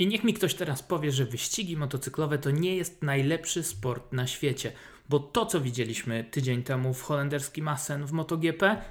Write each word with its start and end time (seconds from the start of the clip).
I 0.00 0.06
niech 0.06 0.24
mi 0.24 0.34
ktoś 0.34 0.54
teraz 0.54 0.82
powie, 0.82 1.12
że 1.12 1.24
wyścigi 1.24 1.76
motocyklowe 1.76 2.38
to 2.38 2.50
nie 2.50 2.76
jest 2.76 3.02
najlepszy 3.02 3.62
sport 3.62 4.12
na 4.12 4.26
świecie, 4.26 4.72
bo 5.08 5.18
to, 5.18 5.46
co 5.46 5.60
widzieliśmy 5.60 6.24
tydzień 6.24 6.62
temu 6.62 6.94
w 6.94 7.02
holenderskim 7.02 7.68
Assen 7.68 8.06
w 8.06 8.12
MotoGP, 8.12 8.82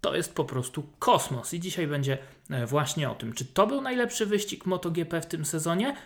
to 0.00 0.16
jest 0.16 0.34
po 0.34 0.44
prostu 0.44 0.86
kosmos. 0.98 1.54
I 1.54 1.60
dzisiaj 1.60 1.86
będzie 1.86 2.18
e, 2.50 2.66
właśnie 2.66 3.10
o 3.10 3.14
tym, 3.14 3.32
czy 3.32 3.44
to 3.44 3.66
był 3.66 3.80
najlepszy 3.80 4.26
wyścig 4.26 4.66
MotoGP 4.66 5.20
w 5.20 5.26
tym 5.26 5.44
sezonie? 5.44 5.96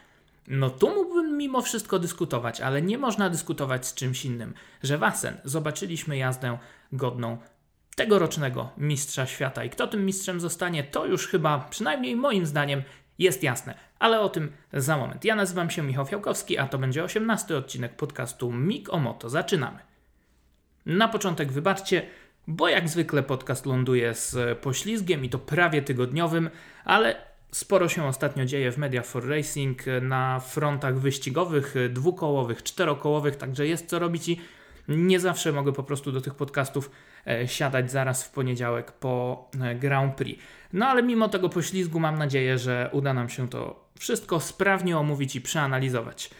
No 0.49 0.71
tu 0.71 0.95
mógłbym 0.95 1.37
mimo 1.37 1.63
wszystko 1.63 1.99
dyskutować, 1.99 2.61
ale 2.61 2.83
nie 2.83 2.99
można 2.99 3.31
dyskutować 3.31 3.87
z 3.87 3.95
czymś 3.95 4.25
innym, 4.25 4.55
że 4.83 4.99
w 4.99 5.03
Assen 5.03 5.37
zobaczyliśmy 5.45 6.17
jazdę 6.17 6.59
godną 6.93 7.39
tegorocznego 7.97 8.71
mistrza 8.79 9.27
świata. 9.27 9.65
I 9.65 9.71
kto 9.71 9.87
tym 9.87 10.07
mistrzem 10.07 10.41
zostanie, 10.41 10.85
to 10.85 11.07
już 11.07 11.27
chyba, 11.27 11.59
przynajmniej 11.59 12.17
moim 12.17 12.47
zdaniem, 12.47 12.83
jest 13.21 13.43
jasne. 13.43 13.75
Ale 13.99 14.21
o 14.21 14.29
tym 14.29 14.53
za 14.73 14.97
moment. 14.97 15.25
Ja 15.25 15.35
nazywam 15.35 15.71
się 15.71 15.83
Michał 15.83 16.07
Fiałkowski, 16.07 16.59
a 16.59 16.67
to 16.67 16.79
będzie 16.79 17.05
18 17.05 17.57
odcinek 17.57 17.97
podcastu 17.97 18.53
Mik 18.53 18.93
o 18.93 18.99
Moto. 18.99 19.29
Zaczynamy. 19.29 19.79
Na 20.87 21.09
początek 21.09 21.53
wybaczcie, 21.53 22.03
bo 22.47 22.69
jak 22.69 22.89
zwykle 22.89 23.23
podcast 23.23 23.67
ląduje 23.67 24.15
z 24.15 24.59
poślizgiem 24.59 25.25
i 25.25 25.29
to 25.29 25.39
prawie 25.39 25.83
tygodniowym, 25.83 26.51
ale 26.85 27.17
sporo 27.53 27.89
się 27.89 28.05
ostatnio 28.05 28.45
dzieje 28.45 28.73
w 28.73 28.79
Media 28.79 29.03
for 29.03 29.29
Racing 29.29 29.83
na 30.03 30.41
frontach 30.41 30.99
wyścigowych, 30.99 31.75
dwukołowych, 31.91 32.63
czterokołowych, 32.63 33.37
także 33.37 33.67
jest 33.67 33.87
co 33.87 33.99
robić 33.99 34.29
i 34.29 34.41
nie 34.89 35.21
zawsze 35.21 35.53
mogę 35.53 35.73
po 35.73 35.83
prostu 35.83 36.13
do 36.13 36.21
tych 36.21 36.35
podcastów 36.35 36.91
e, 37.27 37.49
siadać 37.49 37.91
zaraz 37.91 38.25
w 38.25 38.31
poniedziałek 38.31 38.93
po 38.93 39.45
e, 39.61 39.75
Grand 39.75 40.15
Prix. 40.15 40.43
No 40.73 40.87
ale 40.87 41.03
mimo 41.03 41.29
tego 41.29 41.49
poślizgu 41.49 42.01
mam 42.01 42.19
nadzieję, 42.19 42.59
że 42.59 42.91
uda 42.93 43.15
nam 43.15 43.29
się 43.29 43.49
to 43.49 43.91
wszystko 43.99 44.41
sprawnie 44.41 44.99
omówić 44.99 45.37
i 45.37 45.41
przeanalizować. 45.41 46.31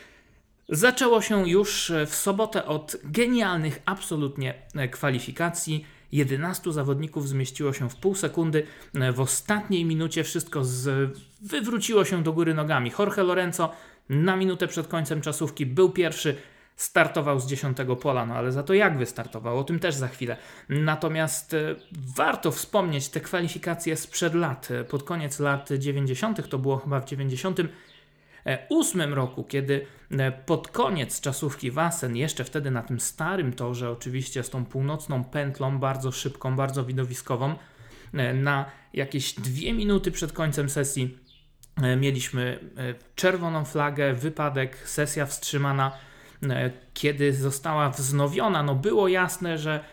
Zaczęło 0.69 1.23
się 1.23 1.49
już 1.49 1.93
w 2.07 2.15
sobotę 2.15 2.67
od 2.67 2.97
genialnych 3.05 3.83
absolutnie 3.87 4.55
e, 4.75 4.89
kwalifikacji. 4.89 5.87
11 6.13 6.73
zawodników 6.73 7.29
zmieściło 7.29 7.73
się 7.73 7.91
w 7.91 7.97
pół 7.97 8.15
sekundy. 8.15 8.67
W 9.13 9.21
ostatniej 9.21 9.85
minucie 9.85 10.25
wszystko 10.25 10.65
z... 10.65 11.11
wywróciło 11.43 12.05
się 12.05 12.23
do 12.23 12.33
góry 12.33 12.55
nogami. 12.55 12.93
Jorge 12.99 13.23
Lorenzo 13.23 13.73
na 14.09 14.37
minutę 14.37 14.69
przed 14.69 14.89
końcem 14.89 15.21
czasówki 15.21 15.67
był 15.67 15.91
pierwszy, 15.91 16.37
startował 16.81 17.41
z 17.41 17.47
dziesiątego 17.47 17.97
pola, 17.97 18.27
no 18.27 18.35
ale 18.35 18.53
za 18.53 18.63
to 18.63 18.75
jak 18.75 18.99
wystartował, 18.99 19.59
o 19.59 19.65
tym 19.65 19.79
też 19.79 19.95
za 19.95 20.09
chwilę. 20.09 20.37
Natomiast 20.69 21.55
e, 21.55 21.75
warto 22.17 22.51
wspomnieć 22.51 23.09
te 23.09 23.21
kwalifikacje 23.21 23.97
sprzed 23.97 24.35
lat, 24.35 24.71
e, 24.71 24.85
pod 24.85 25.03
koniec 25.03 25.39
lat 25.39 25.69
90., 25.79 26.49
to 26.49 26.59
było 26.59 26.77
chyba 26.77 27.01
w 27.01 27.05
98 27.05 29.15
roku, 29.15 29.45
kiedy 29.45 29.87
e, 30.11 30.33
pod 30.33 30.69
koniec 30.69 31.21
czasówki 31.21 31.71
Wasen, 31.71 32.17
jeszcze 32.17 32.45
wtedy 32.45 32.71
na 32.71 32.83
tym 32.83 33.01
starym 33.01 33.53
torze, 33.53 33.91
oczywiście 33.91 34.43
z 34.43 34.51
tą 34.51 34.65
północną 34.65 35.25
pętlą, 35.25 35.79
bardzo 35.79 36.13
szybką, 36.13 36.57
bardzo 36.57 36.85
widowiskową, 36.85 37.55
na 38.35 38.65
jakieś 38.95 39.33
dwie 39.33 39.73
minuty 39.73 40.11
przed 40.11 40.33
końcem 40.33 40.71
sesji 40.71 41.19
mieliśmy 41.97 42.59
czerwoną 43.15 43.65
flagę, 43.65 44.15
wypadek, 44.15 44.89
sesja 44.89 45.27
wstrzymana 45.27 45.93
E, 45.93 46.10
kiedy 46.95 47.33
została 47.33 47.91
wznowiona, 47.91 48.63
no 48.63 48.75
było 48.75 49.09
jasne, 49.09 49.59
że 49.59 49.85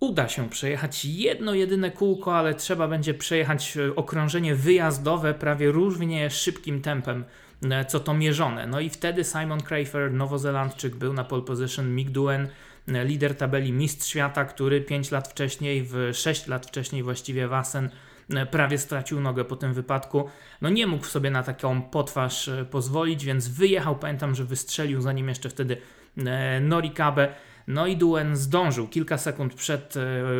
uda 0.00 0.28
się 0.28 0.48
przejechać 0.48 1.04
jedno 1.04 1.54
jedyne 1.54 1.90
kółko, 1.90 2.36
ale 2.36 2.54
trzeba 2.54 2.88
będzie 2.88 3.14
przejechać 3.14 3.76
e, 3.76 3.96
okrążenie 3.96 4.54
wyjazdowe 4.54 5.34
prawie 5.34 5.72
równie 5.72 6.30
szybkim 6.30 6.82
tempem, 6.82 7.24
e, 7.70 7.84
co 7.84 8.00
to 8.00 8.14
mierzone. 8.14 8.66
No 8.66 8.80
i 8.80 8.90
wtedy 8.90 9.24
Simon 9.24 9.60
Krafer, 9.60 10.12
nowozelandczyk, 10.12 10.96
był 10.96 11.12
na 11.12 11.24
pole 11.24 11.42
position, 11.42 11.94
Mick 11.94 12.10
Duen, 12.10 12.48
lider 12.88 13.36
tabeli 13.36 13.72
Mistrz 13.72 14.08
Świata, 14.08 14.44
który 14.44 14.80
5 14.80 15.10
lat 15.10 15.28
wcześniej, 15.28 15.82
w 15.82 16.10
6 16.12 16.46
lat 16.46 16.66
wcześniej 16.66 17.02
właściwie 17.02 17.48
Wasen 17.48 17.84
E, 17.86 18.11
prawie 18.50 18.78
stracił 18.78 19.20
nogę 19.20 19.44
po 19.44 19.56
tym 19.56 19.74
wypadku. 19.74 20.28
No 20.60 20.70
nie 20.70 20.86
mógł 20.86 21.04
sobie 21.04 21.30
na 21.30 21.42
taką 21.42 21.82
potwarz 21.82 22.48
e, 22.48 22.64
pozwolić, 22.64 23.24
więc 23.24 23.48
wyjechał. 23.48 23.96
Pamiętam, 23.96 24.34
że 24.34 24.44
wystrzelił 24.44 25.00
zanim 25.00 25.28
jeszcze 25.28 25.48
wtedy 25.48 25.76
e, 26.16 26.60
Norikabe. 26.60 27.28
No 27.66 27.86
i 27.86 27.96
Duen 27.96 28.36
zdążył 28.36 28.88
kilka 28.88 29.18
sekund 29.18 29.54
przed 29.54 29.94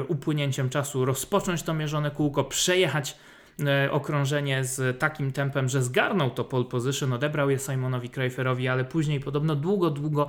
upłynięciem 0.08 0.70
czasu 0.70 1.04
rozpocząć 1.04 1.62
to 1.62 1.74
mierzone 1.74 2.10
kółko, 2.10 2.44
przejechać 2.44 3.16
okrążenie 3.90 4.64
z 4.64 4.98
takim 4.98 5.32
tempem, 5.32 5.68
że 5.68 5.82
zgarnął 5.82 6.30
to 6.30 6.44
pole 6.44 6.64
position, 6.64 7.12
odebrał 7.12 7.50
je 7.50 7.58
Simonowi 7.58 8.10
Krajferowi, 8.10 8.68
ale 8.68 8.84
później 8.84 9.20
podobno 9.20 9.56
długo, 9.56 9.90
długo 9.90 10.26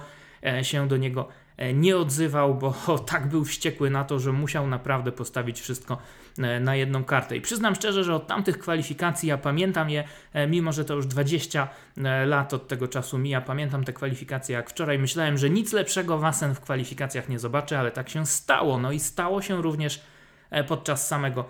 się 0.62 0.88
do 0.88 0.98
niego 0.98 1.28
E, 1.28 1.43
nie 1.74 1.98
odzywał, 1.98 2.56
bo 2.56 2.74
tak 3.12 3.28
był 3.28 3.46
wściekły 3.46 3.90
na 3.90 4.04
to, 4.04 4.20
że 4.20 4.32
musiał 4.32 4.68
naprawdę 4.68 5.12
postawić 5.12 5.62
wszystko 5.62 5.98
e, 6.38 6.60
na 6.60 6.76
jedną 6.76 7.04
kartę. 7.04 7.38
I 7.38 7.42
przyznam 7.42 7.76
szczerze, 7.76 8.04
że 8.04 8.16
od 8.16 8.28
tamtych 8.28 8.60
kwalifikacji 8.60 9.30
ja 9.30 9.38
pamiętam 9.38 9.90
je, 9.90 10.04
e, 10.34 10.48
mimo 10.48 10.72
że 10.72 10.86
to 10.86 10.94
już 10.94 11.08
20 11.08 11.68
lat 12.26 12.54
od 12.54 12.68
tego 12.68 12.88
czasu 12.88 13.18
mija, 13.18 13.42
pamiętam 13.42 13.84
te 13.84 13.94
kwalifikacje 13.94 14.56
jak 14.56 14.70
wczoraj. 14.70 15.00
Myślałem, 15.00 15.38
że 15.38 15.50
nic 15.50 15.74
lepszego 15.74 16.18
Wasen 16.18 16.56
w 16.56 16.60
kwalifikacjach 16.60 17.30
nie 17.30 17.40
zobaczę, 17.40 17.80
ale 17.80 17.92
tak 17.92 18.10
się 18.10 18.26
stało. 18.26 18.78
No 18.78 18.92
i 18.92 19.00
stało 19.00 19.42
się 19.42 19.62
również 19.62 20.02
podczas 20.68 21.08
samego 21.08 21.46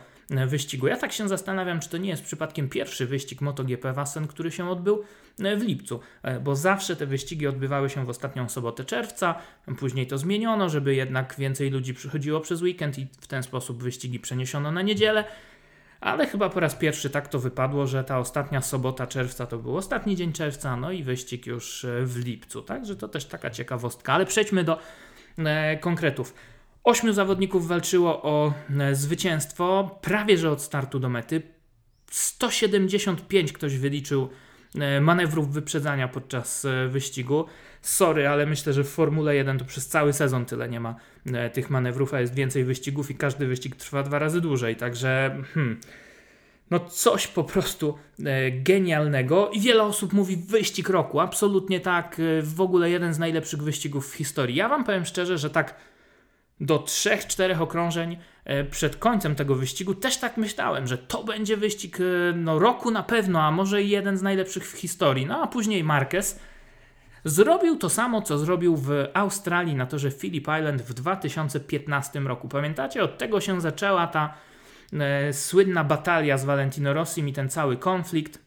wyścigu. 0.48 0.88
Ja 0.88 0.98
tak 0.98 1.12
się 1.12 1.28
zastanawiam, 1.30 1.80
czy 1.80 1.90
to 1.90 1.98
nie 1.98 2.10
jest 2.10 2.24
przypadkiem 2.24 2.70
pierwszy 2.70 3.06
wyścig 3.06 3.42
MotoGP 3.42 3.94
Wasen, 3.94 4.28
który 4.28 4.52
się 4.52 4.70
odbył 4.70 5.04
w 5.58 5.62
lipcu, 5.62 6.00
e, 6.24 6.40
bo 6.40 6.56
zawsze 6.56 6.96
te 6.96 7.06
wyścigi 7.06 7.48
odbywały 7.48 7.90
się 7.90 8.06
w 8.06 8.10
ostatnią 8.10 8.50
sobotę 8.50 8.86
czerwca, 8.86 9.36
później 9.78 10.08
to 10.08 10.18
zmieniono, 10.18 10.70
żeby 10.70 10.96
jednak 10.96 11.36
więcej 11.38 11.70
ludzi 11.70 11.94
przychodziło 11.94 12.40
przez 12.40 12.62
weekend 12.62 13.00
i 13.00 13.08
w 13.22 13.28
ten 13.28 13.44
sposób 13.44 13.84
wyścigi 13.84 14.20
przeniesiono 14.20 14.72
na 14.72 14.82
niedzielę. 14.82 15.24
Ale 16.02 16.28
chyba 16.28 16.50
po 16.50 16.60
raz 16.60 16.76
pierwszy 16.76 17.10
tak 17.10 17.28
to 17.28 17.40
wypadło, 17.40 17.88
że 17.88 18.04
ta 18.04 18.20
ostatnia 18.20 18.62
sobota 18.62 19.08
czerwca 19.08 19.46
to 19.46 19.58
był 19.58 19.78
ostatni 19.78 20.16
dzień 20.16 20.34
czerwca, 20.34 20.78
no 20.78 20.92
i 20.92 21.04
wyścig 21.04 21.48
już 21.48 21.86
e, 21.86 22.06
w 22.06 22.26
lipcu. 22.26 22.62
Także 22.62 22.96
to 22.96 23.08
też 23.08 23.26
taka 23.26 23.50
ciekawostka. 23.50 24.14
Ale 24.14 24.26
przejdźmy 24.26 24.64
do 24.64 24.80
e, 25.38 25.78
konkretów. 25.78 26.34
Ośmiu 26.84 27.14
zawodników 27.14 27.68
walczyło 27.68 28.24
o 28.24 28.54
e, 28.80 28.96
zwycięstwo 28.96 30.00
prawie 30.02 30.38
że 30.38 30.52
od 30.52 30.62
startu 30.62 31.00
do 31.00 31.10
mety. 31.10 31.42
175 32.12 33.54
ktoś 33.54 33.78
wyliczył 33.78 34.30
e, 34.76 35.02
manewrów 35.02 35.54
wyprzedzania 35.54 36.08
podczas 36.08 36.66
e, 36.66 36.88
wyścigu. 36.88 37.46
Sorry, 37.82 38.28
ale 38.28 38.46
myślę, 38.46 38.74
że 38.74 38.84
w 38.84 38.90
Formule 38.90 39.36
1 39.36 39.58
to 39.58 39.66
przez 39.66 39.88
cały 39.88 40.14
sezon 40.14 40.46
tyle 40.46 40.70
nie 40.70 40.80
ma 40.80 40.96
tych 41.54 41.70
manewrów, 41.70 42.14
a 42.14 42.22
jest 42.22 42.36
więcej 42.36 42.64
wyścigów 42.64 43.12
i 43.12 43.16
każdy 43.16 43.48
wyścig 43.48 43.76
trwa 43.76 44.04
dwa 44.04 44.20
razy 44.20 44.42
dłużej. 44.42 44.76
Także 44.76 45.42
hmm, 45.54 45.80
no 46.72 46.80
coś 46.80 47.28
po 47.28 47.44
prostu 47.44 47.98
genialnego 48.52 49.50
i 49.50 49.60
wiele 49.60 49.84
osób 49.84 50.14
mówi 50.14 50.38
wyścig 50.38 50.90
roku. 50.90 51.20
Absolutnie 51.20 51.80
tak, 51.80 52.22
w 52.42 52.62
ogóle 52.62 52.90
jeden 52.90 53.14
z 53.14 53.20
najlepszych 53.20 53.64
wyścigów 53.64 54.12
w 54.12 54.16
historii. 54.16 54.56
Ja 54.56 54.70
wam 54.70 54.84
powiem 54.84 55.06
szczerze, 55.06 55.38
że 55.38 55.50
tak 55.50 55.76
do 56.62 56.80
3-4 56.80 57.62
okrążeń 57.62 58.18
e, 58.46 58.64
przed 58.64 58.96
końcem 58.96 59.36
tego 59.36 59.56
wyścigu 59.56 59.96
też 59.96 60.18
tak 60.18 60.38
myślałem, 60.38 60.88
że 60.88 60.98
to 60.98 61.24
będzie 61.24 61.58
wyścig 61.58 61.98
e, 62.00 62.04
no, 62.36 62.60
roku 62.60 62.92
na 62.92 63.04
pewno, 63.04 63.42
a 63.42 63.52
może 63.52 63.84
jeden 63.84 64.18
z 64.18 64.22
najlepszych 64.22 64.68
w 64.68 64.78
historii. 64.78 65.26
No 65.26 65.44
a 65.44 65.48
później 65.48 65.84
Marquez 65.84 66.40
zrobił 67.26 67.78
to 67.78 67.90
samo, 67.90 68.22
co 68.22 68.38
zrobił 68.38 68.78
w 68.78 68.92
Australii 69.14 69.76
na 69.76 69.86
torze 69.86 70.12
Phillip 70.12 70.48
Island 70.60 70.82
w 70.82 70.94
2015 70.94 72.20
roku. 72.20 72.48
Pamiętacie, 72.48 73.04
od 73.04 73.18
tego 73.18 73.42
się 73.42 73.62
zaczęła 73.62 74.08
ta 74.08 74.34
e, 74.94 75.34
słynna 75.34 75.84
batalia 75.84 76.38
z 76.38 76.46
Valentino 76.46 76.94
Rossim 76.94 77.30
i 77.30 77.34
ten 77.34 77.50
cały 77.50 77.78
konflikt, 77.78 78.40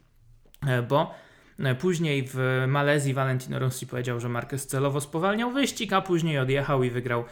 e, 0.67 0.83
bo 0.83 1.15
e, 1.59 1.75
Później 1.75 2.29
w 2.33 2.65
Malezji 2.69 3.15
Valentino 3.15 3.59
Rossi 3.59 3.87
powiedział, 3.87 4.21
że 4.21 4.29
Marquez 4.29 4.67
celowo 4.67 5.01
spowalniał 5.01 5.53
wyścig, 5.53 5.93
a 5.93 6.03
później 6.03 6.39
odjechał 6.39 6.83
i 6.83 6.91
wygrał 6.91 7.25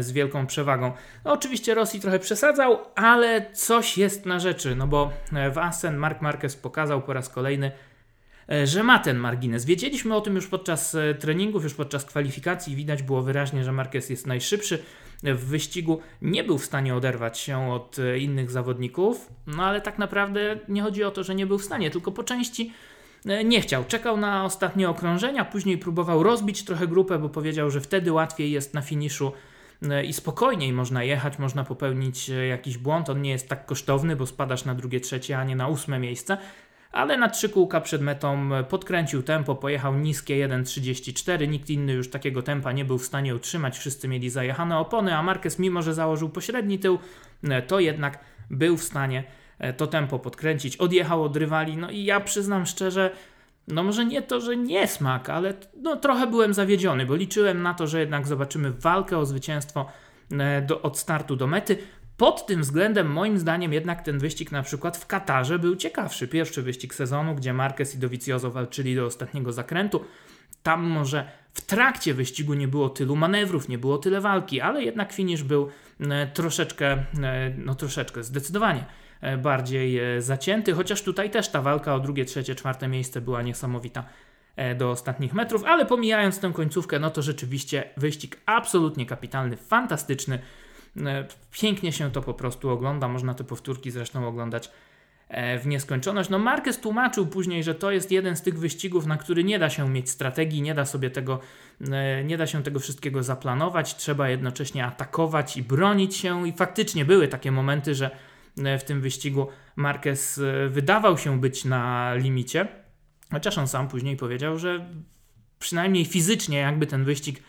z 0.00 0.12
wielką 0.12 0.46
przewagą. 0.46 0.92
No, 1.24 1.32
oczywiście 1.32 1.74
Rosji 1.74 2.00
trochę 2.00 2.18
przesadzał, 2.18 2.78
ale 2.94 3.46
coś 3.52 3.98
jest 3.98 4.26
na 4.26 4.38
rzeczy, 4.38 4.76
no 4.76 4.86
bo 4.86 5.12
e, 5.32 5.50
w 5.50 5.58
Assen 5.58 5.96
Mark 5.96 6.20
Marquez 6.20 6.56
pokazał 6.56 7.02
po 7.02 7.12
raz 7.12 7.28
kolejny, 7.28 7.72
e, 8.50 8.66
że 8.66 8.82
ma 8.82 8.98
ten 8.98 9.16
margines. 9.16 9.64
Wiedzieliśmy 9.64 10.14
o 10.14 10.20
tym 10.20 10.34
już 10.34 10.46
podczas 10.46 10.96
treningów, 11.18 11.64
już 11.64 11.74
podczas 11.74 12.04
kwalifikacji. 12.04 12.76
Widać 12.76 13.02
było 13.02 13.22
wyraźnie, 13.22 13.64
że 13.64 13.72
Marquez 13.72 14.10
jest 14.10 14.26
najszybszy. 14.26 14.82
W 15.22 15.44
wyścigu 15.44 16.00
nie 16.22 16.44
był 16.44 16.58
w 16.58 16.64
stanie 16.64 16.94
oderwać 16.94 17.38
się 17.38 17.70
od 17.70 17.96
innych 18.18 18.50
zawodników, 18.50 19.32
no 19.46 19.64
ale 19.64 19.80
tak 19.80 19.98
naprawdę 19.98 20.58
nie 20.68 20.82
chodzi 20.82 21.04
o 21.04 21.10
to, 21.10 21.24
że 21.24 21.34
nie 21.34 21.46
był 21.46 21.58
w 21.58 21.64
stanie, 21.64 21.90
tylko 21.90 22.12
po 22.12 22.24
części 22.24 22.72
nie 23.44 23.60
chciał. 23.60 23.84
Czekał 23.84 24.16
na 24.16 24.44
ostatnie 24.44 24.88
okrążenia, 24.88 25.44
później 25.44 25.78
próbował 25.78 26.22
rozbić 26.22 26.64
trochę 26.64 26.86
grupę, 26.86 27.18
bo 27.18 27.28
powiedział, 27.28 27.70
że 27.70 27.80
wtedy 27.80 28.12
łatwiej 28.12 28.50
jest 28.50 28.74
na 28.74 28.82
finiszu 28.82 29.32
E, 29.32 29.55
i 30.04 30.12
spokojniej 30.12 30.72
można 30.72 31.04
jechać, 31.04 31.38
można 31.38 31.64
popełnić 31.64 32.30
e, 32.30 32.46
jakiś 32.46 32.78
błąd. 32.78 33.10
On 33.10 33.22
nie 33.22 33.30
jest 33.30 33.48
tak 33.48 33.66
kosztowny, 33.66 34.16
bo 34.16 34.26
spadasz 34.26 34.64
na 34.64 34.74
drugie, 34.74 35.00
trzecie, 35.00 35.38
a 35.38 35.44
nie 35.44 35.56
na 35.56 35.68
ósme 35.68 35.98
miejsce. 35.98 36.38
ale 36.92 37.16
na 37.16 37.28
trzy 37.28 37.48
kółka 37.48 37.80
przed 37.80 38.02
metą 38.02 38.48
podkręcił 38.68 39.22
tempo, 39.22 39.54
pojechał 39.54 39.94
niskie 39.94 40.48
1.34, 40.48 41.48
nikt 41.48 41.70
inny 41.70 41.92
już 41.92 42.10
takiego 42.10 42.42
tempa 42.42 42.72
nie 42.72 42.84
był 42.84 42.98
w 42.98 43.04
stanie 43.04 43.34
utrzymać, 43.34 43.78
wszyscy 43.78 44.08
mieli 44.08 44.30
zajechane 44.30 44.78
opony, 44.78 45.16
a 45.16 45.22
Marquez 45.22 45.58
mimo, 45.58 45.82
że 45.82 45.94
założył 45.94 46.28
pośredni 46.28 46.78
tył, 46.78 46.98
to 47.66 47.80
jednak 47.80 48.18
był 48.50 48.76
w 48.76 48.84
stanie 48.84 49.24
to 49.76 49.86
tempo 49.86 50.18
podkręcić, 50.18 50.76
odjechał 50.76 51.22
od 51.22 51.36
rywali, 51.36 51.76
no 51.76 51.90
i 51.90 52.04
ja 52.04 52.20
przyznam 52.20 52.66
szczerze, 52.66 53.10
no 53.68 53.82
może 53.82 54.04
nie 54.04 54.22
to, 54.22 54.40
że 54.40 54.56
nie 54.56 54.88
smak, 54.88 55.30
ale 55.30 55.54
no 55.82 55.96
trochę 55.96 56.26
byłem 56.26 56.54
zawiedziony, 56.54 57.06
bo 57.06 57.16
liczyłem 57.16 57.62
na 57.62 57.74
to, 57.74 57.86
że 57.86 58.00
jednak 58.00 58.26
zobaczymy 58.26 58.72
walkę 58.72 59.18
o 59.18 59.26
zwycięstwo 59.26 59.86
e, 60.32 60.62
do, 60.62 60.82
od 60.82 60.98
startu 60.98 61.36
do 61.36 61.46
mety. 61.46 61.78
Pod 62.16 62.46
tym 62.46 62.60
względem, 62.60 63.12
moim 63.12 63.38
zdaniem, 63.38 63.72
jednak 63.72 64.02
ten 64.02 64.18
wyścig 64.18 64.52
na 64.52 64.62
przykład 64.62 64.96
w 64.96 65.06
Katarze 65.06 65.58
był 65.58 65.76
ciekawszy. 65.76 66.28
Pierwszy 66.28 66.62
wyścig 66.62 66.94
sezonu, 66.94 67.34
gdzie 67.34 67.52
Marquez 67.52 67.94
i 67.94 67.98
Dovizioso 67.98 68.50
walczyli 68.50 68.96
do 68.96 69.06
ostatniego 69.06 69.52
zakrętu. 69.52 70.04
Tam 70.62 70.82
może 70.82 71.30
w 71.52 71.60
trakcie 71.60 72.14
wyścigu 72.14 72.54
nie 72.54 72.68
było 72.68 72.88
tylu 72.88 73.16
manewrów, 73.16 73.68
nie 73.68 73.78
było 73.78 73.98
tyle 73.98 74.20
walki, 74.20 74.60
ale 74.60 74.82
jednak 74.82 75.12
finish 75.12 75.42
był 75.42 75.68
e, 76.00 76.26
troszeczkę, 76.26 76.92
e, 77.22 77.54
no 77.58 77.74
troszeczkę, 77.74 78.24
zdecydowanie 78.24 78.84
bardziej 79.38 79.98
e, 79.98 80.22
zacięty, 80.22 80.72
chociaż 80.72 81.02
tutaj 81.02 81.30
też 81.30 81.48
ta 81.48 81.62
walka 81.62 81.94
o 81.94 82.00
drugie, 82.00 82.24
trzecie, 82.24 82.54
czwarte 82.54 82.88
miejsce 82.88 83.20
była 83.20 83.42
niesamowita 83.42 84.04
e, 84.56 84.74
do 84.74 84.90
ostatnich 84.90 85.34
metrów, 85.34 85.64
ale 85.64 85.86
pomijając 85.86 86.40
tę 86.40 86.52
końcówkę, 86.54 86.98
no 86.98 87.10
to 87.10 87.22
rzeczywiście 87.22 87.90
wyścig 87.96 88.40
absolutnie 88.46 89.06
kapitalny, 89.06 89.56
fantastyczny. 89.56 90.38
Pięknie 91.50 91.92
się 91.92 92.10
to 92.10 92.22
po 92.22 92.34
prostu 92.34 92.70
ogląda, 92.70 93.08
można 93.08 93.34
te 93.34 93.44
powtórki 93.44 93.90
zresztą 93.90 94.28
oglądać 94.28 94.70
w 95.60 95.66
nieskończoność. 95.66 96.30
No 96.30 96.38
Marquez 96.38 96.80
tłumaczył 96.80 97.26
później, 97.26 97.64
że 97.64 97.74
to 97.74 97.90
jest 97.90 98.10
jeden 98.10 98.36
z 98.36 98.42
tych 98.42 98.58
wyścigów, 98.58 99.06
na 99.06 99.16
który 99.16 99.44
nie 99.44 99.58
da 99.58 99.70
się 99.70 99.88
mieć 99.88 100.10
strategii, 100.10 100.62
nie 100.62 100.74
da 100.74 100.84
sobie 100.84 101.10
tego, 101.10 101.40
nie 102.24 102.36
da 102.36 102.46
się 102.46 102.62
tego 102.62 102.80
wszystkiego 102.80 103.22
zaplanować, 103.22 103.96
trzeba 103.96 104.28
jednocześnie 104.28 104.84
atakować 104.84 105.56
i 105.56 105.62
bronić 105.62 106.16
się. 106.16 106.48
I 106.48 106.52
faktycznie 106.52 107.04
były 107.04 107.28
takie 107.28 107.52
momenty, 107.52 107.94
że 107.94 108.10
E, 108.10 108.10
w 108.56 108.84
tym 108.84 109.00
wyścigu 109.00 109.48
Marquez 109.76 110.38
e, 110.38 110.68
wydawał 110.68 111.18
się 111.18 111.40
być 111.40 111.64
na 111.64 112.14
limicie, 112.14 112.68
chociaż 113.30 113.58
on 113.58 113.68
sam 113.68 113.88
później 113.88 114.16
powiedział, 114.16 114.58
że 114.58 114.90
przynajmniej 115.58 116.04
fizycznie 116.04 116.58
jakby 116.58 116.86
ten 116.86 117.04
wyścig 117.04 117.42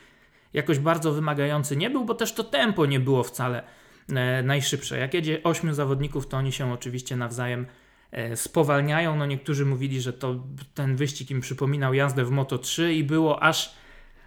jakoś 0.53 0.79
bardzo 0.79 1.11
wymagający 1.11 1.77
nie 1.77 1.89
był, 1.89 2.05
bo 2.05 2.15
też 2.15 2.33
to 2.33 2.43
tempo 2.43 2.85
nie 2.85 2.99
było 2.99 3.23
wcale 3.23 3.63
e, 4.09 4.43
najszybsze. 4.43 4.97
Jak 4.97 5.13
jedzie 5.13 5.43
ośmiu 5.43 5.73
zawodników, 5.73 6.27
to 6.27 6.37
oni 6.37 6.51
się 6.51 6.73
oczywiście 6.73 7.15
nawzajem 7.15 7.65
spowalniają. 8.35 9.15
No 9.15 9.25
niektórzy 9.25 9.65
mówili, 9.65 10.01
że 10.01 10.13
to 10.13 10.35
ten 10.73 10.95
wyścig 10.95 11.31
im 11.31 11.41
przypominał 11.41 11.93
jazdę 11.93 12.25
w 12.25 12.31
Moto 12.31 12.57
3 12.57 12.93
i 12.93 13.03
było 13.03 13.43
aż, 13.43 13.75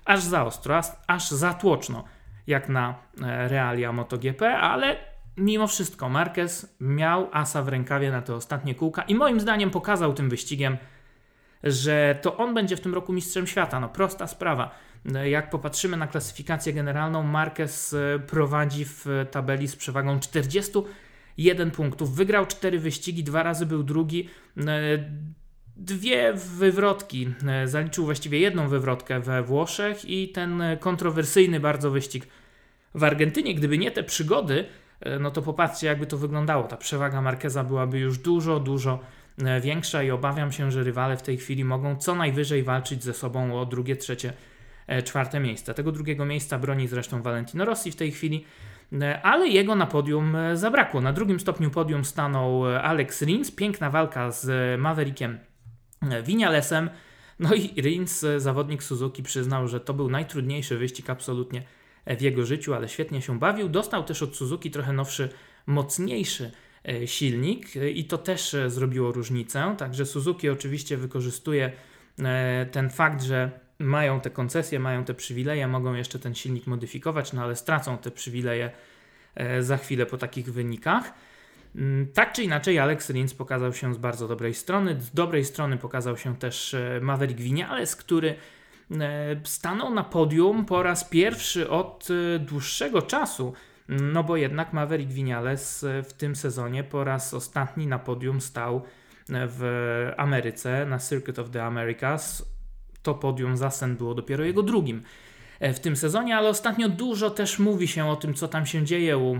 aż 0.05 0.21
za 0.21 0.45
ostro, 0.45 0.79
aż, 0.79 0.87
aż 1.07 1.31
za 1.31 1.55
tłoczno 1.55 2.05
jak 2.47 2.69
na 2.69 2.95
realia 3.49 3.93
MotoGP, 3.93 4.59
ale 4.59 5.10
mimo 5.41 5.67
wszystko 5.67 6.09
Marquez 6.09 6.77
miał 6.81 7.29
asa 7.33 7.63
w 7.63 7.69
rękawie 7.69 8.11
na 8.11 8.23
te 8.23 8.35
ostatnie 8.35 8.75
kółka 8.75 9.03
i 9.03 9.15
moim 9.15 9.41
zdaniem 9.41 9.71
pokazał 9.71 10.15
tym 10.15 10.31
wyścigiem, 10.31 10.77
że 11.65 12.19
to 12.23 12.37
on 12.37 12.55
będzie 12.55 12.77
w 12.77 12.81
tym 12.81 12.95
roku 12.95 13.13
mistrzem 13.13 13.47
świata. 13.47 13.81
No 13.81 13.89
prosta 13.89 14.27
sprawa. 14.27 14.71
Jak 15.25 15.51
popatrzymy 15.51 15.97
na 15.97 16.07
klasyfikację 16.07 16.73
generalną, 16.73 17.23
Marquez 17.23 17.95
e, 17.95 18.19
prowadzi 18.19 18.85
w 18.85 19.07
tabeli 19.31 19.69
z 19.69 19.77
przewagą 19.77 20.21
41 20.21 21.71
punktów. 21.71 22.15
Wygrał 22.15 22.47
4 22.47 22.79
wyścigi, 22.79 23.25
dwa 23.25 23.43
razy 23.43 23.67
był 23.67 23.83
drugi. 23.83 24.29
E, 24.59 24.63
dwie 25.77 26.33
wywrotki, 26.33 27.29
e, 27.49 27.69
zaliczył 27.69 28.05
właściwie 28.05 28.39
jedną 28.41 28.69
wywrotkę 28.69 29.21
we 29.21 29.43
Włoszech 29.43 30.05
i 30.05 30.29
ten 30.29 30.63
kontrowersyjny 30.81 31.61
bardzo 31.61 31.91
wyścig 31.91 32.27
w 32.95 33.05
Argentynie. 33.05 33.55
Gdyby 33.55 33.79
nie 33.79 33.91
te 33.91 34.03
przygody, 34.03 34.65
no 35.21 35.31
to 35.31 35.43
popatrzcie, 35.43 35.87
jakby 35.87 36.07
to 36.07 36.17
wyglądało. 36.17 36.65
Ta 36.65 36.77
przewaga 36.77 37.23
Markeza 37.23 37.65
byłaby 37.65 37.99
już 37.99 38.19
dużo, 38.19 38.61
dużo 38.61 39.01
e, 39.45 39.61
większa 39.61 40.03
i 40.03 40.11
obawiam 40.11 40.53
się, 40.53 40.71
że 40.71 40.83
rywale 40.83 41.17
w 41.17 41.23
tej 41.23 41.39
chwili 41.39 41.65
mogą 41.65 41.97
co 41.97 42.15
najwyżej 42.15 42.63
walczyć 42.63 43.05
ze 43.05 43.15
sobą 43.15 43.61
o 43.61 43.67
drugie, 43.67 43.97
trzecie, 43.97 44.33
e, 44.87 45.03
czwarte 45.03 45.41
miejsce. 45.41 45.75
Tego 45.75 45.93
drugiego 45.93 46.25
miejsca 46.25 46.59
broni 46.59 46.89
zresztą 46.89 47.23
Valentino 47.23 47.65
Rossi 47.65 47.91
w 47.93 47.97
tej 47.97 48.13
chwili, 48.13 48.45
ale 49.23 49.49
jego 49.49 49.75
na 49.75 49.87
podium 49.87 50.37
zabrakło. 50.55 51.01
Na 51.01 51.13
drugim 51.13 51.41
stopniu 51.41 51.71
podium 51.71 52.05
stanął 52.05 52.67
Alex 52.67 53.23
Rins. 53.23 53.51
Piękna 53.51 53.91
walka 53.91 54.31
z 54.31 54.81
Maverickiem 54.81 55.39
Vinalesem. 56.23 56.91
No 57.39 57.55
i 57.55 57.83
Rins, 57.83 58.27
zawodnik 58.37 58.83
Suzuki, 58.83 59.23
przyznał, 59.23 59.69
że 59.69 59.81
to 59.81 59.95
był 59.95 60.11
najtrudniejszy 60.11 60.79
wyścig 60.79 61.11
absolutnie 61.11 61.63
w 62.17 62.21
jego 62.21 62.47
życiu, 62.47 62.75
ale 62.75 62.89
świetnie 62.89 63.23
się 63.23 63.39
bawił. 63.39 63.69
Dostał 63.69 64.05
też 64.05 64.23
od 64.23 64.37
Suzuki 64.37 64.71
trochę 64.71 64.93
nowszy, 64.93 65.29
mocniejszy 65.67 66.51
e, 66.89 67.07
silnik 67.07 67.77
e, 67.77 67.91
i 67.91 68.05
to 68.05 68.19
też 68.19 68.55
e, 68.55 68.71
zrobiło 68.71 69.13
różnicę. 69.13 69.75
Także 69.79 70.07
Suzuki 70.07 70.49
oczywiście 70.49 70.97
wykorzystuje 70.97 71.73
ten 72.73 72.91
fakt, 72.91 73.23
że 73.23 73.51
mają 73.79 74.21
te 74.21 74.31
koncesje, 74.31 74.81
mają 74.81 75.05
te 75.05 75.15
przywileje, 75.15 75.69
mogą 75.69 75.95
jeszcze 75.95 76.19
ten 76.19 76.35
silnik 76.35 76.67
modyfikować, 76.67 77.33
no 77.33 77.43
ale 77.43 77.57
stracą 77.57 77.99
te 77.99 78.11
przywileje 78.11 78.71
za 79.61 79.77
chwilę 79.77 80.07
po 80.07 80.19
takich 80.19 80.53
wynikach. 80.53 81.13
Mm, 81.77 82.07
tak 82.13 82.33
czy 82.33 82.43
inaczej, 82.43 82.79
Alex 82.79 83.11
Rins 83.11 83.35
pokazał 83.35 83.73
się 83.73 83.95
z 83.95 83.99
bardzo 83.99 84.29
dobrej 84.29 84.55
strony. 84.55 85.01
Z 85.01 85.11
dobrej 85.11 85.45
strony 85.45 85.77
pokazał 85.77 86.17
się 86.17 86.37
też 86.37 86.77
Maverick 87.01 87.41
Vinales, 87.41 87.97
który 87.97 88.35
stanął 89.45 89.95
na 89.95 90.05
podium 90.05 90.65
po 90.65 90.83
raz 90.83 91.05
pierwszy 91.05 91.71
od 91.71 92.09
e, 92.11 92.39
dłuższego 92.39 93.03
czasu. 93.03 93.53
No 93.89 94.25
bo 94.25 94.37
jednak 94.37 94.73
Maverick 94.73 95.13
Vinales 95.13 95.85
e, 95.85 96.03
w 96.03 96.13
tym 96.13 96.37
sezonie 96.37 96.85
po 96.85 97.05
raz 97.05 97.35
ostatni 97.35 97.87
na 97.87 97.99
podium 97.99 98.41
stał 98.41 98.83
w 99.33 100.13
Ameryce 100.17 100.87
na 100.87 100.99
Circuit 100.99 101.39
of 101.39 101.51
the 101.51 101.65
Americas. 101.65 102.53
To 103.03 103.15
podium 103.15 103.57
za 103.57 103.71
sen 103.71 103.97
było 103.97 104.15
dopiero 104.15 104.45
jego 104.45 104.63
drugim 104.63 105.03
w 105.61 105.79
tym 105.79 105.97
sezonie, 105.97 106.37
ale 106.37 106.49
ostatnio 106.49 106.89
dużo 106.89 107.31
też 107.31 107.59
mówi 107.59 107.89
się 107.89 108.09
o 108.09 108.17
tym, 108.17 108.35
co 108.35 108.49
tam 108.49 108.67
się 108.67 108.85
dzieje 108.85 109.19
u 109.19 109.39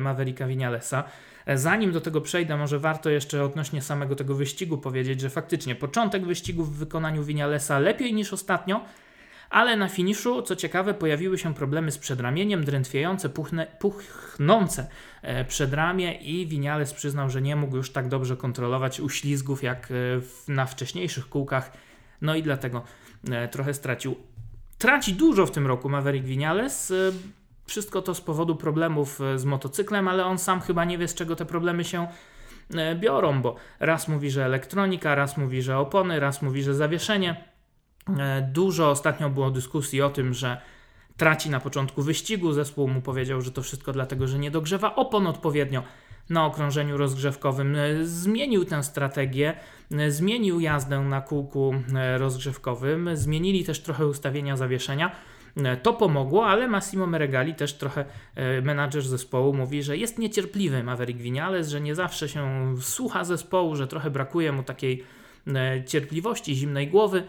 Mavericka 0.00 0.46
Vinalesa. 0.46 1.04
Zanim 1.54 1.92
do 1.92 2.00
tego 2.00 2.20
przejdę, 2.20 2.56
może 2.56 2.78
warto 2.78 3.10
jeszcze 3.10 3.44
odnośnie 3.44 3.82
samego 3.82 4.16
tego 4.16 4.34
wyścigu 4.34 4.78
powiedzieć, 4.78 5.20
że 5.20 5.30
faktycznie 5.30 5.74
początek 5.74 6.26
wyścigu 6.26 6.64
w 6.64 6.76
wykonaniu 6.76 7.24
Vinalesa 7.24 7.78
lepiej 7.78 8.14
niż 8.14 8.32
ostatnio, 8.32 8.84
ale 9.50 9.76
na 9.76 9.88
finiszu, 9.88 10.42
co 10.42 10.56
ciekawe, 10.56 10.94
pojawiły 10.94 11.38
się 11.38 11.54
problemy 11.54 11.92
z 11.92 11.98
przedramieniem, 11.98 12.64
drętwiejące, 12.64 13.28
puchne, 13.28 13.66
puchnące 13.78 14.88
e, 15.22 15.44
przedramię 15.44 16.14
i 16.14 16.46
Vinales 16.46 16.94
przyznał, 16.94 17.30
że 17.30 17.42
nie 17.42 17.56
mógł 17.56 17.76
już 17.76 17.90
tak 17.90 18.08
dobrze 18.08 18.36
kontrolować 18.36 19.00
uślizgów 19.00 19.62
jak 19.62 19.88
e, 19.90 19.94
na 20.52 20.66
wcześniejszych 20.66 21.28
kółkach, 21.28 21.72
no 22.20 22.34
i 22.34 22.42
dlatego 22.42 22.84
e, 23.30 23.48
trochę 23.48 23.74
stracił. 23.74 24.16
Traci 24.78 25.14
dużo 25.14 25.46
w 25.46 25.50
tym 25.50 25.66
roku 25.66 25.88
Maverick 25.88 26.26
Vinales, 26.26 26.92
wszystko 27.66 28.02
to 28.02 28.14
z 28.14 28.20
powodu 28.20 28.56
problemów 28.56 29.20
e, 29.20 29.38
z 29.38 29.44
motocyklem, 29.44 30.08
ale 30.08 30.24
on 30.24 30.38
sam 30.38 30.60
chyba 30.60 30.84
nie 30.84 30.98
wie, 30.98 31.08
z 31.08 31.14
czego 31.14 31.36
te 31.36 31.46
problemy 31.46 31.84
się 31.84 32.06
e, 32.74 32.94
biorą, 32.94 33.42
bo 33.42 33.56
raz 33.80 34.08
mówi, 34.08 34.30
że 34.30 34.44
elektronika, 34.44 35.14
raz 35.14 35.36
mówi, 35.36 35.62
że 35.62 35.78
opony, 35.78 36.20
raz 36.20 36.42
mówi, 36.42 36.62
że 36.62 36.74
zawieszenie. 36.74 37.44
E, 38.18 38.48
dużo 38.52 38.90
ostatnio 38.90 39.30
było 39.30 39.50
dyskusji 39.50 40.02
o 40.02 40.10
tym, 40.10 40.34
że 40.34 40.60
traci 41.16 41.50
na 41.50 41.60
początku 41.60 42.02
wyścigu. 42.02 42.52
Zespół 42.52 42.88
mu 42.88 43.00
powiedział, 43.02 43.40
że 43.40 43.50
to 43.50 43.62
wszystko 43.62 43.92
dlatego, 43.92 44.26
że 44.26 44.38
nie 44.38 44.50
dogrzewa 44.50 44.94
opon 44.94 45.26
odpowiednio 45.26 45.82
na 46.30 46.46
okrążeniu 46.46 46.96
rozgrzewkowym. 46.96 47.76
Zmienił 48.02 48.64
tę 48.64 48.82
strategię, 48.82 49.56
zmienił 50.08 50.60
jazdę 50.60 51.00
na 51.00 51.20
kółku 51.20 51.74
rozgrzewkowym, 52.16 53.10
zmienili 53.14 53.64
też 53.64 53.82
trochę 53.82 54.06
ustawienia 54.06 54.56
zawieszenia. 54.56 55.10
E, 55.64 55.76
to 55.76 55.92
pomogło, 55.92 56.46
ale 56.46 56.68
Massimo 56.68 57.06
Meregali, 57.06 57.54
też 57.54 57.74
trochę 57.74 58.04
e, 58.34 58.62
menadżer 58.62 59.02
zespołu, 59.02 59.54
mówi, 59.54 59.82
że 59.82 59.96
jest 59.96 60.18
niecierpliwy 60.18 60.82
Maverick 60.82 61.20
Vinales, 61.20 61.68
że 61.68 61.80
nie 61.80 61.94
zawsze 61.94 62.28
się 62.28 62.74
słucha 62.80 63.24
zespołu, 63.24 63.76
że 63.76 63.86
trochę 63.86 64.10
brakuje 64.10 64.52
mu 64.52 64.62
takiej 64.62 65.04
e, 65.46 65.84
cierpliwości, 65.84 66.54
zimnej 66.54 66.88
głowy. 66.88 67.22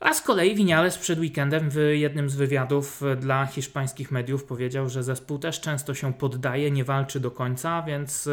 A 0.00 0.14
z 0.14 0.22
kolei 0.22 0.54
Vinales 0.54 0.98
przed 0.98 1.18
weekendem 1.18 1.70
w 1.70 1.76
jednym 1.92 2.30
z 2.30 2.36
wywiadów 2.36 3.02
dla 3.20 3.46
hiszpańskich 3.46 4.10
mediów 4.10 4.44
powiedział, 4.44 4.88
że 4.88 5.02
zespół 5.02 5.38
też 5.38 5.60
często 5.60 5.94
się 5.94 6.12
poddaje, 6.12 6.70
nie 6.70 6.84
walczy 6.84 7.20
do 7.20 7.30
końca, 7.30 7.82
więc 7.82 8.28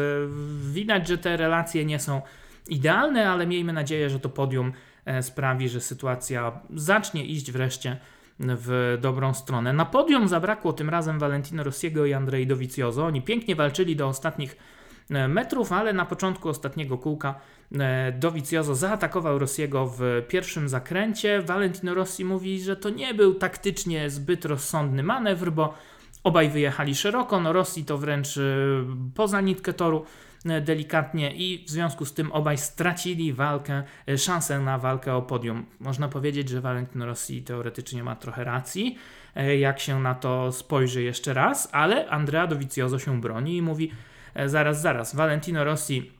widać, 0.72 1.08
że 1.08 1.18
te 1.18 1.36
relacje 1.36 1.84
nie 1.84 1.98
są 1.98 2.22
idealne, 2.68 3.30
ale 3.30 3.46
miejmy 3.46 3.72
nadzieję, 3.72 4.10
że 4.10 4.20
to 4.20 4.28
podium 4.28 4.72
sprawi, 5.22 5.68
że 5.68 5.80
sytuacja 5.80 6.60
zacznie 6.70 7.24
iść 7.24 7.52
wreszcie 7.52 7.96
w 8.40 8.98
dobrą 9.00 9.34
stronę. 9.34 9.72
Na 9.72 9.84
podium 9.84 10.28
zabrakło 10.28 10.72
tym 10.72 10.90
razem 10.90 11.18
Valentino 11.18 11.64
Rossiego 11.64 12.06
i 12.06 12.12
Andrei 12.12 12.46
Dovizioso. 12.46 13.06
Oni 13.06 13.22
pięknie 13.22 13.56
walczyli 13.56 13.96
do 13.96 14.08
ostatnich 14.08 14.56
metrów, 15.28 15.72
ale 15.72 15.92
na 15.92 16.04
początku 16.04 16.48
ostatniego 16.48 16.98
kółka 16.98 17.34
Dovizioso 18.18 18.74
zaatakował 18.74 19.38
Rossiego 19.38 19.86
w 19.86 20.02
pierwszym 20.28 20.68
zakręcie. 20.68 21.42
Valentino 21.42 21.94
Rossi 21.94 22.24
mówi, 22.24 22.60
że 22.60 22.76
to 22.76 22.90
nie 22.90 23.14
był 23.14 23.34
taktycznie 23.34 24.10
zbyt 24.10 24.44
rozsądny 24.44 25.02
manewr, 25.02 25.52
bo 25.52 25.74
obaj 26.24 26.50
wyjechali 26.50 26.94
szeroko, 26.94 27.40
no 27.40 27.52
Rossi 27.52 27.84
to 27.84 27.98
wręcz 27.98 28.38
poza 29.14 29.40
nitkę 29.40 29.72
toru 29.72 30.04
delikatnie 30.60 31.34
i 31.34 31.64
w 31.66 31.70
związku 31.70 32.04
z 32.04 32.14
tym 32.14 32.32
obaj 32.32 32.58
stracili 32.58 33.32
walkę, 33.32 33.82
szansę 34.16 34.58
na 34.60 34.78
walkę 34.78 35.14
o 35.14 35.22
podium. 35.22 35.66
Można 35.80 36.08
powiedzieć, 36.08 36.48
że 36.48 36.60
Valentino 36.60 37.06
Rossi 37.06 37.42
teoretycznie 37.42 38.04
ma 38.04 38.16
trochę 38.16 38.44
racji, 38.44 38.98
E, 39.38 39.58
jak 39.58 39.80
się 39.80 40.00
na 40.00 40.14
to 40.14 40.52
spojrzy 40.52 41.02
jeszcze 41.02 41.34
raz, 41.34 41.68
ale 41.72 42.08
Andrea 42.08 42.46
Dovizioso 42.46 42.98
się 42.98 43.20
broni 43.20 43.56
i 43.56 43.62
mówi 43.62 43.92
e, 44.34 44.48
zaraz, 44.48 44.80
zaraz, 44.80 45.14
Valentino 45.14 45.64
Rossi 45.64 46.12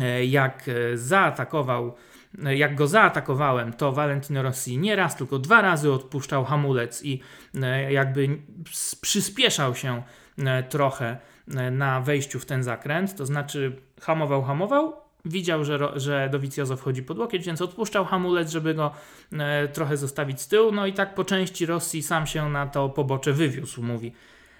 e, 0.00 0.24
jak 0.24 0.70
zaatakował 0.94 1.94
jak 2.56 2.74
go 2.74 2.86
zaatakowałem, 2.86 3.72
to 3.72 3.92
Valentino 3.92 4.42
Rossi 4.42 4.78
nie 4.78 4.96
raz, 4.96 5.16
tylko 5.16 5.38
dwa 5.38 5.62
razy 5.62 5.92
odpuszczał 5.92 6.44
hamulec 6.44 7.04
i 7.04 7.20
jakby 7.88 8.38
przyspieszał 9.02 9.74
się 9.74 10.02
trochę 10.68 11.16
na 11.70 12.00
wejściu 12.00 12.40
w 12.40 12.46
ten 12.46 12.62
zakręt, 12.62 13.16
to 13.16 13.26
znaczy 13.26 13.76
hamował, 14.00 14.42
hamował, 14.42 14.92
widział, 15.24 15.64
że, 15.64 15.78
że 15.96 16.28
Dovizioso 16.32 16.76
wchodzi 16.76 17.02
pod 17.02 17.18
łokieć, 17.18 17.46
więc 17.46 17.62
odpuszczał 17.62 18.04
hamulec, 18.04 18.50
żeby 18.50 18.74
go 18.74 18.90
e, 19.32 19.68
trochę 19.68 19.96
zostawić 19.96 20.40
z 20.40 20.48
tyłu. 20.48 20.72
No 20.72 20.86
i 20.86 20.92
tak 20.92 21.14
po 21.14 21.24
części 21.24 21.66
Rosji 21.66 22.02
sam 22.02 22.26
się 22.26 22.48
na 22.48 22.66
to 22.66 22.88
pobocze 22.88 23.32
wywiózł, 23.32 23.82
mówi 23.82 24.12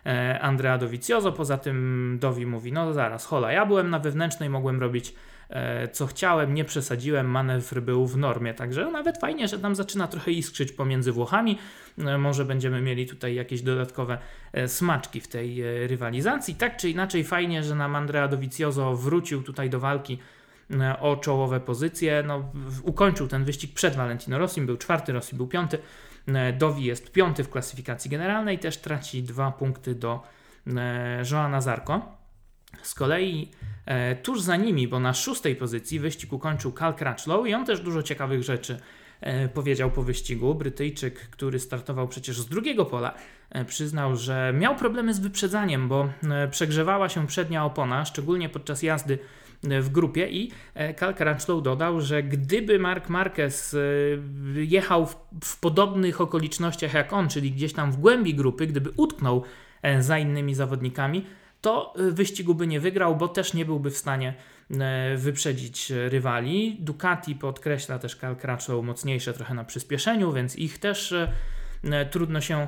e, 0.06 0.40
Andrea 0.40 0.78
Dovizioso. 0.78 1.32
Poza 1.32 1.58
tym 1.58 2.18
Dovi 2.20 2.46
mówi, 2.46 2.72
no 2.72 2.92
zaraz, 2.92 3.24
hola, 3.24 3.52
ja 3.52 3.66
byłem 3.66 3.90
na 3.90 3.98
wewnętrznej, 3.98 4.50
mogłem 4.50 4.80
robić 4.80 5.10
e, 5.10 5.14
co 5.92 6.06
chciałem, 6.06 6.54
nie 6.54 6.64
przesadziłem, 6.64 7.26
manewr 7.26 7.80
był 7.80 8.06
w 8.06 8.16
normie, 8.16 8.54
także 8.54 8.90
nawet 8.90 9.18
fajnie, 9.18 9.48
że 9.48 9.58
tam 9.58 9.74
zaczyna 9.74 10.08
trochę 10.08 10.30
iskrzyć 10.30 10.72
pomiędzy 10.72 11.12
Włochami. 11.12 11.58
E, 11.98 12.18
może 12.18 12.44
będziemy 12.44 12.80
mieli 12.80 13.06
tutaj 13.06 13.34
jakieś 13.34 13.62
dodatkowe 13.62 14.18
e, 14.52 14.68
smaczki 14.68 15.20
w 15.20 15.28
tej 15.28 15.62
e, 15.62 15.86
rywalizacji. 15.86 16.54
Tak 16.54 16.76
czy 16.76 16.90
inaczej 16.90 17.24
fajnie, 17.24 17.62
że 17.62 17.74
nam 17.74 17.96
Andrea 17.96 18.28
Dovizioso 18.28 18.96
wrócił 18.96 19.42
tutaj 19.42 19.70
do 19.70 19.80
walki 19.80 20.18
E, 20.80 21.00
o 21.00 21.16
czołowe 21.16 21.60
pozycje. 21.60 22.22
No, 22.26 22.52
ukończył 22.82 23.28
ten 23.28 23.44
wyścig 23.44 23.74
przed 23.74 23.96
Valentino 23.96 24.38
Rossim, 24.38 24.66
był 24.66 24.76
czwarty, 24.76 25.12
Rossi 25.12 25.36
był 25.36 25.46
piąty. 25.46 25.78
E, 26.28 26.52
Dowi 26.52 26.84
jest 26.84 27.12
piąty 27.12 27.44
w 27.44 27.50
klasyfikacji 27.50 28.10
generalnej, 28.10 28.58
też 28.58 28.76
traci 28.76 29.22
dwa 29.22 29.50
punkty 29.50 29.94
do 29.94 30.22
e, 30.76 31.22
Joana 31.30 31.60
Zarko. 31.60 32.21
Z 32.82 32.94
kolei 32.94 33.50
tuż 34.22 34.40
za 34.40 34.56
nimi, 34.56 34.88
bo 34.88 35.00
na 35.00 35.14
szóstej 35.14 35.56
pozycji 35.56 36.00
wyścig 36.00 36.32
ukończył 36.32 36.72
Cal 36.72 36.94
Crutchlow 36.94 37.46
i 37.46 37.54
on 37.54 37.64
też 37.64 37.80
dużo 37.80 38.02
ciekawych 38.02 38.42
rzeczy 38.42 38.80
powiedział 39.54 39.90
po 39.90 40.02
wyścigu. 40.02 40.54
Brytyjczyk, 40.54 41.20
który 41.30 41.58
startował 41.58 42.08
przecież 42.08 42.40
z 42.40 42.46
drugiego 42.46 42.84
pola, 42.84 43.14
przyznał, 43.66 44.16
że 44.16 44.52
miał 44.58 44.76
problemy 44.76 45.14
z 45.14 45.20
wyprzedzaniem, 45.20 45.88
bo 45.88 46.08
przegrzewała 46.50 47.08
się 47.08 47.26
przednia 47.26 47.64
opona, 47.64 48.04
szczególnie 48.04 48.48
podczas 48.48 48.82
jazdy 48.82 49.18
w 49.62 49.88
grupie 49.88 50.28
i 50.28 50.50
Cal 50.96 51.10
e, 51.10 51.14
Crutchlow 51.14 51.62
dodał, 51.62 52.00
że 52.00 52.22
gdyby 52.22 52.78
Mark 52.78 53.08
Marquez 53.08 53.74
e, 53.74 53.78
jechał 54.54 55.06
w, 55.06 55.16
w 55.44 55.60
podobnych 55.60 56.20
okolicznościach 56.20 56.94
jak 56.94 57.12
on, 57.12 57.28
czyli 57.28 57.52
gdzieś 57.52 57.72
tam 57.72 57.92
w 57.92 57.96
głębi 57.96 58.34
grupy, 58.34 58.66
gdyby 58.66 58.90
utknął 58.96 59.44
e, 59.82 60.02
za 60.02 60.18
innymi 60.18 60.54
zawodnikami, 60.54 61.26
to 61.62 61.94
wyścigu 61.96 62.54
by 62.54 62.66
nie 62.66 62.80
wygrał, 62.80 63.16
bo 63.16 63.28
też 63.28 63.54
nie 63.54 63.64
byłby 63.64 63.90
w 63.90 63.96
stanie 63.96 64.34
wyprzedzić 65.16 65.90
rywali. 65.90 66.76
Ducati 66.80 67.34
podkreśla 67.34 67.98
też 67.98 68.16
Crutchlow 68.16 68.84
mocniejsze 68.84 69.32
trochę 69.32 69.54
na 69.54 69.64
przyspieszeniu, 69.64 70.32
więc 70.32 70.56
ich 70.56 70.78
też 70.78 71.14
trudno 72.10 72.40
się 72.40 72.66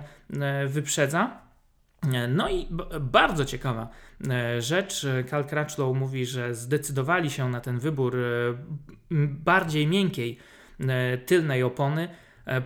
wyprzedza. 0.66 1.44
No 2.28 2.48
i 2.50 2.68
bardzo 3.00 3.44
ciekawa 3.44 3.88
rzecz. 4.58 5.06
Cal 5.30 5.44
Crutchlow 5.44 5.96
mówi, 5.96 6.26
że 6.26 6.54
zdecydowali 6.54 7.30
się 7.30 7.48
na 7.48 7.60
ten 7.60 7.78
wybór 7.78 8.16
bardziej 9.28 9.86
miękkiej 9.86 10.38
tylnej 11.26 11.62
opony 11.62 12.08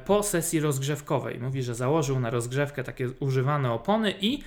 po 0.04 0.22
sesji 0.22 0.60
rozgrzewkowej. 0.60 1.38
Mówi, 1.40 1.62
że 1.62 1.74
założył 1.74 2.20
na 2.20 2.30
rozgrzewkę 2.30 2.84
takie 2.84 3.10
używane 3.20 3.72
opony 3.72 4.14
i 4.20 4.42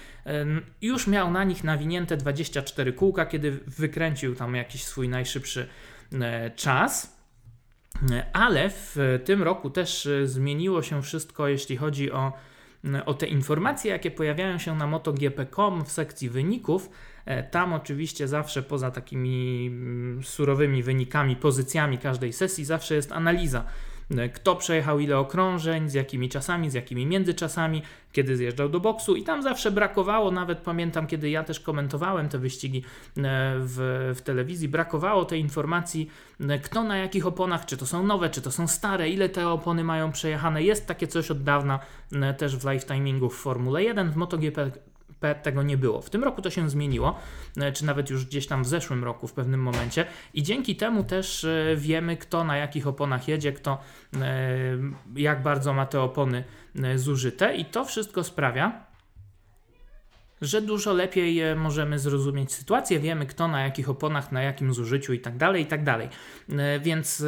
już 0.81 1.07
miał 1.07 1.31
na 1.31 1.43
nich 1.43 1.63
nawinięte 1.63 2.17
24 2.17 2.93
kółka, 2.93 3.25
kiedy 3.25 3.51
wykręcił 3.51 4.35
tam 4.35 4.55
jakiś 4.55 4.83
swój 4.83 5.09
najszybszy 5.09 5.67
czas. 6.55 7.21
Ale 8.33 8.69
w 8.69 9.19
tym 9.25 9.43
roku 9.43 9.69
też 9.69 10.09
zmieniło 10.23 10.81
się 10.81 11.01
wszystko, 11.01 11.47
jeśli 11.47 11.77
chodzi 11.77 12.11
o 12.11 12.33
o 13.05 13.13
te 13.13 13.27
informacje, 13.27 13.91
jakie 13.91 14.11
pojawiają 14.11 14.57
się 14.57 14.75
na 14.75 14.88
MotoGP.com 14.88 15.85
w 15.85 15.91
sekcji 15.91 16.29
wyników. 16.29 16.89
E, 17.25 17.43
tam 17.43 17.73
oczywiście 17.73 18.27
zawsze 18.27 18.63
poza 18.63 18.91
takimi 18.91 19.71
surowymi 20.23 20.83
wynikami, 20.83 21.35
pozycjami 21.35 21.97
każdej 21.97 22.33
sesji, 22.33 22.65
zawsze 22.65 22.95
jest 22.95 23.11
analiza 23.11 23.63
E, 23.63 23.90
kto 24.34 24.55
przejechał 24.55 25.00
ile 25.00 25.17
okrążeń, 25.17 25.89
z 25.89 25.93
jakimi 25.93 26.29
czasami, 26.29 26.70
z 26.70 26.74
jakimi 26.74 27.05
międzyczasami, 27.05 27.81
kiedy 28.12 28.38
zjeżdżał 28.38 28.70
do 28.70 28.79
boksu 28.79 29.15
i 29.15 29.24
tam 29.24 29.43
zawsze 29.43 29.72
brakowało, 29.72 30.31
nawet 30.31 30.60
pamiętam, 30.60 31.08
kiedy 31.08 31.29
ja 31.29 31.43
też 31.43 31.60
komentowałem 31.60 32.29
te 32.29 32.38
wyścigi 32.38 32.77
e, 32.77 32.84
w, 33.60 34.12
w 34.15 34.22
telewizji, 34.22 34.67
brakowało 34.67 35.25
tej 35.25 35.39
informacji, 35.39 36.10
e, 36.39 36.60
kto 36.60 36.84
na 36.84 36.98
jakich 36.98 37.27
oponach, 37.27 37.65
czy 37.65 37.77
to 37.77 37.86
są 37.86 38.03
nowe, 38.03 38.29
czy 38.29 38.41
to 38.41 38.51
są 38.51 38.67
stare, 38.67 39.10
ile 39.10 39.29
te 39.29 39.50
opony 39.50 39.84
mają 39.84 40.12
przejechane. 40.12 40.63
Jest 40.63 40.88
takie 40.88 41.08
coś 41.08 41.31
od 41.31 41.43
dawna 41.43 41.79
też 42.38 42.58
w 42.58 42.65
live 42.65 42.86
timingu 42.86 43.29
w 43.29 43.36
Formule 43.36 43.84
1, 43.84 44.12
w 44.12 44.15
MotoGP 44.15 44.72
tego 45.41 45.63
nie 45.63 45.77
było. 45.77 46.01
W 46.01 46.09
tym 46.09 46.23
roku 46.23 46.41
to 46.41 46.49
się 46.49 46.69
zmieniło, 46.69 47.19
e, 47.57 47.71
czy 47.71 47.85
nawet 47.85 48.09
już 48.09 48.25
gdzieś 48.25 48.47
tam 48.47 48.63
w 48.63 48.67
zeszłym 48.67 49.03
roku 49.03 49.27
w 49.27 49.33
pewnym 49.33 49.61
momencie 49.61 50.05
i 50.33 50.43
dzięki 50.43 50.75
temu 50.75 51.03
też 51.03 51.43
e, 51.43 51.75
wiemy, 51.75 52.17
kto 52.17 52.43
na 52.43 52.57
jakich 52.57 52.87
oponach 52.87 53.27
jedzie, 53.27 53.53
kto 53.53 53.77
e, 54.21 54.47
jak 55.15 55.43
bardzo 55.43 55.73
ma 55.73 55.85
te 55.85 56.01
opony 56.01 56.43
zużyte 56.95 57.55
i 57.55 57.65
to 57.65 57.85
wszystko 57.85 58.23
sprawia, 58.23 58.90
że 60.41 60.62
dużo 60.62 60.93
lepiej 60.93 61.55
możemy 61.55 62.00
zrozumieć 62.00 62.53
sytuację, 62.53 63.00
wiemy 63.00 63.25
kto 63.25 63.48
na 63.48 63.62
jakich 63.62 63.89
oponach, 63.89 64.31
na 64.31 64.41
jakim 64.41 64.74
zużyciu 64.74 65.13
i 65.13 65.19
tak 65.19 65.38
dalej, 65.38 65.63
i 65.63 65.65
tak 65.65 65.83
dalej. 65.83 66.10
Więc 66.81 67.24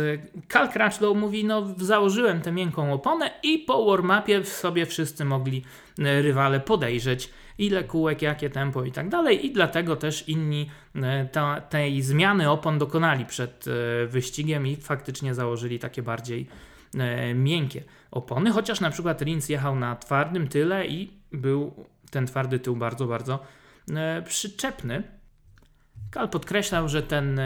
Cal 0.48 0.70
Crutchlow 0.72 1.18
mówi, 1.18 1.46
no 1.46 1.76
założyłem 1.78 2.42
tę 2.42 2.52
miękką 2.52 2.94
oponę 2.94 3.32
i 3.44 3.60
po 3.60 3.86
warm-upie 3.86 4.46
sobie 4.46 4.86
wszyscy 4.86 5.26
mogli 5.26 5.64
rywale 5.98 6.60
podejrzeć 6.60 7.30
ile 7.58 7.84
kółek, 7.84 8.22
jakie 8.22 8.50
tempo 8.50 8.84
i 8.84 8.92
tak 8.92 9.10
dalej. 9.10 9.46
I 9.46 9.52
dlatego 9.52 9.96
też 9.96 10.30
inni 10.30 10.70
e, 10.96 11.26
ta, 11.26 11.62
tej 11.62 12.02
zmiany 12.02 12.50
opon 12.50 12.78
dokonali 12.78 13.26
przed 13.26 13.66
e, 13.68 14.08
wyścigiem 14.08 14.68
i 14.68 14.76
faktycznie 14.76 15.34
założyli 15.34 15.80
takie 15.80 16.04
bardziej 16.04 16.48
e, 16.98 17.34
miękkie 17.34 17.84
opony. 18.12 18.52
Chociaż 18.52 18.80
na 18.80 18.90
przykład 18.90 19.22
Rins 19.22 19.50
jechał 19.50 19.76
na 19.76 19.96
twardym 19.96 20.48
tyle 20.48 20.88
i 20.88 21.14
był 21.32 21.86
ten 22.14 22.28
twardy 22.28 22.60
tył 22.60 22.76
bardzo, 22.76 23.06
bardzo 23.06 23.40
przyczepny. 24.26 25.04
Kal 26.12 26.30
podkreślał, 26.30 26.90
że 26.90 27.04
ten 27.04 27.40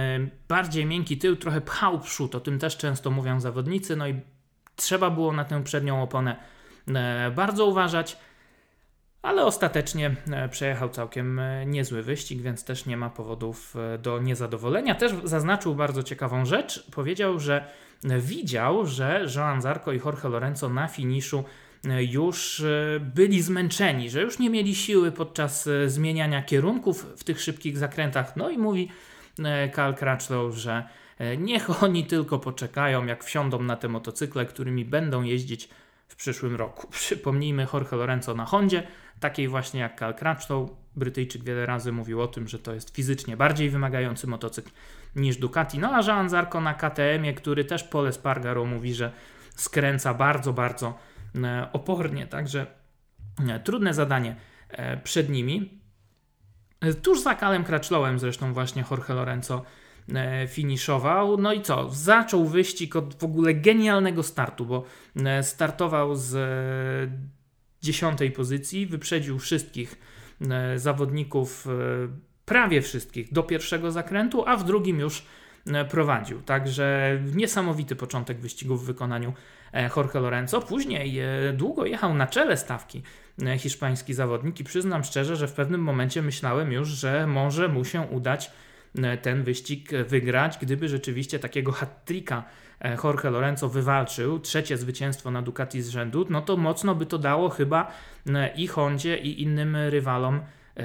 bardziej 0.47 0.85
miękki 0.85 1.17
tył 1.17 1.35
trochę 1.35 1.61
pchał 1.61 1.99
przód, 1.99 2.35
o 2.35 2.39
tym 2.39 2.59
też 2.59 2.77
często 2.77 3.11
mówią 3.11 3.39
zawodnicy, 3.39 3.95
no 3.95 4.07
i 4.07 4.21
trzeba 4.75 5.09
było 5.09 5.33
na 5.33 5.45
tę 5.45 5.63
przednią 5.63 6.03
oponę 6.03 6.35
bardzo 7.35 7.65
uważać 7.65 8.17
ale 9.27 9.45
ostatecznie 9.45 10.15
e, 10.31 10.49
przejechał 10.49 10.89
całkiem 10.89 11.39
e, 11.39 11.65
niezły 11.65 12.03
wyścig, 12.03 12.41
więc 12.41 12.63
też 12.63 12.85
nie 12.85 12.97
ma 12.97 13.09
powodów 13.09 13.75
e, 13.75 13.97
do 13.97 14.19
niezadowolenia. 14.19 14.95
Też 14.95 15.11
zaznaczył 15.23 15.75
bardzo 15.75 16.03
ciekawą 16.03 16.45
rzecz. 16.45 16.91
Powiedział, 16.91 17.39
że 17.39 17.65
widział, 18.03 18.85
że 18.85 19.25
Joan 19.35 19.61
Zarco 19.61 19.91
i 19.91 19.99
Jorge 20.05 20.29
Lorenzo 20.29 20.69
na 20.69 20.87
finiszu 20.87 21.43
już 21.99 22.63
byli 22.99 23.41
zmęczeni, 23.41 24.09
że 24.09 24.21
już 24.21 24.39
nie 24.39 24.49
mieli 24.49 24.75
siły 24.75 25.11
podczas 25.11 25.69
zmieniania 25.87 26.43
kierunków 26.43 27.05
w 27.17 27.23
tych 27.23 27.41
szybkich 27.41 27.77
zakrętach. 27.77 28.35
No 28.35 28.49
i 28.49 28.57
mówi 28.57 28.91
Karl 29.73 29.93
Crutchlow, 29.93 30.55
że 30.55 30.83
niech 31.37 31.83
oni 31.83 32.05
tylko 32.05 32.39
poczekają, 32.39 33.05
jak 33.05 33.23
wsiądą 33.23 33.63
na 33.63 33.75
te 33.75 33.87
motocykle, 33.87 34.45
którymi 34.45 34.85
będą 34.85 35.23
jeździć 35.23 35.69
w 36.07 36.15
przyszłym 36.15 36.55
roku. 36.55 36.87
Przypomnijmy 36.91 37.67
Jorge 37.73 37.91
Lorenzo 37.91 38.35
na 38.35 38.45
Hondzie, 38.45 38.83
takiej 39.19 39.47
właśnie 39.47 39.79
jak 39.79 39.99
Cal 39.99 40.15
Crutchlow. 40.15 40.69
Brytyjczyk 40.95 41.43
wiele 41.43 41.65
razy 41.65 41.91
mówił 41.91 42.21
o 42.21 42.27
tym, 42.27 42.47
że 42.47 42.59
to 42.59 42.73
jest 42.73 42.95
fizycznie 42.95 43.37
bardziej 43.37 43.69
wymagający 43.69 44.27
motocykl 44.27 44.71
niż 45.15 45.37
Ducati. 45.37 45.79
No 45.79 45.95
a 45.95 46.01
Jean 46.01 46.29
Zarco 46.29 46.61
na 46.61 46.73
KTM-ie, 46.73 47.33
który 47.33 47.65
też 47.65 47.83
Pole 47.83 48.13
Spargaro 48.13 48.65
mówi, 48.65 48.93
że 48.93 49.11
skręca 49.55 50.13
bardzo, 50.13 50.53
bardzo 50.53 50.87
e, 50.87 50.91
opornie, 51.73 52.27
także 52.27 52.65
e, 53.49 53.59
trudne 53.59 53.93
zadanie 53.93 54.35
e, 54.69 54.97
przed 54.97 55.29
nimi. 55.29 55.79
Tuż 57.01 57.21
za 57.21 57.35
Kalem 57.35 57.63
Crutchlowem 57.63 58.19
zresztą 58.19 58.53
właśnie 58.53 58.83
Jorge 58.91 59.13
Lorenzo 59.13 59.65
finiszował. 60.47 61.37
No 61.37 61.53
i 61.53 61.61
co? 61.61 61.89
Zaczął 61.89 62.45
wyścig 62.45 62.95
od 62.95 63.15
w 63.15 63.23
ogóle 63.23 63.53
genialnego 63.53 64.23
startu, 64.23 64.65
bo 64.65 64.83
startował 65.41 66.15
z 66.15 66.37
dziesiątej 67.81 68.31
pozycji, 68.31 68.85
wyprzedził 68.85 69.39
wszystkich 69.39 69.95
zawodników, 70.75 71.67
prawie 72.45 72.81
wszystkich, 72.81 73.33
do 73.33 73.43
pierwszego 73.43 73.91
zakrętu, 73.91 74.43
a 74.47 74.57
w 74.57 74.63
drugim 74.63 74.99
już 74.99 75.25
prowadził. 75.89 76.41
Także 76.41 77.19
niesamowity 77.35 77.95
początek 77.95 78.39
wyścigu 78.39 78.77
w 78.77 78.85
wykonaniu 78.85 79.33
E, 79.73 79.89
Jorge 79.97 80.19
Lorenzo. 80.19 80.61
Później 80.61 81.19
e, 81.19 81.53
długo 81.53 81.85
jechał 81.85 82.13
na 82.13 82.27
czele 82.27 82.57
stawki 82.57 83.03
e, 83.45 83.57
hiszpański 83.57 84.13
zawodnik 84.13 84.59
i 84.59 84.63
przyznam 84.63 85.03
szczerze, 85.03 85.35
że 85.35 85.47
w 85.47 85.53
pewnym 85.53 85.81
momencie 85.81 86.21
myślałem 86.21 86.71
już, 86.71 86.87
że 86.87 87.27
może 87.27 87.67
mu 87.67 87.85
się 87.85 88.01
udać 88.01 88.51
ten 89.21 89.43
wyścig 89.43 89.89
wygrać, 90.07 90.57
gdyby 90.61 90.89
rzeczywiście 90.89 91.39
takiego 91.39 91.71
hat-tricka 91.71 92.43
Jorge 93.03 93.29
Lorenzo 93.29 93.69
wywalczył, 93.69 94.39
trzecie 94.39 94.77
zwycięstwo 94.77 95.31
na 95.31 95.41
Ducati 95.41 95.81
z 95.81 95.89
rzędu, 95.89 96.25
no 96.29 96.41
to 96.41 96.57
mocno 96.57 96.95
by 96.95 97.05
to 97.05 97.17
dało 97.17 97.49
chyba 97.49 97.91
i 98.55 98.67
Hondzie 98.67 99.17
i 99.17 99.41
innym 99.41 99.75
rywalom 99.75 100.39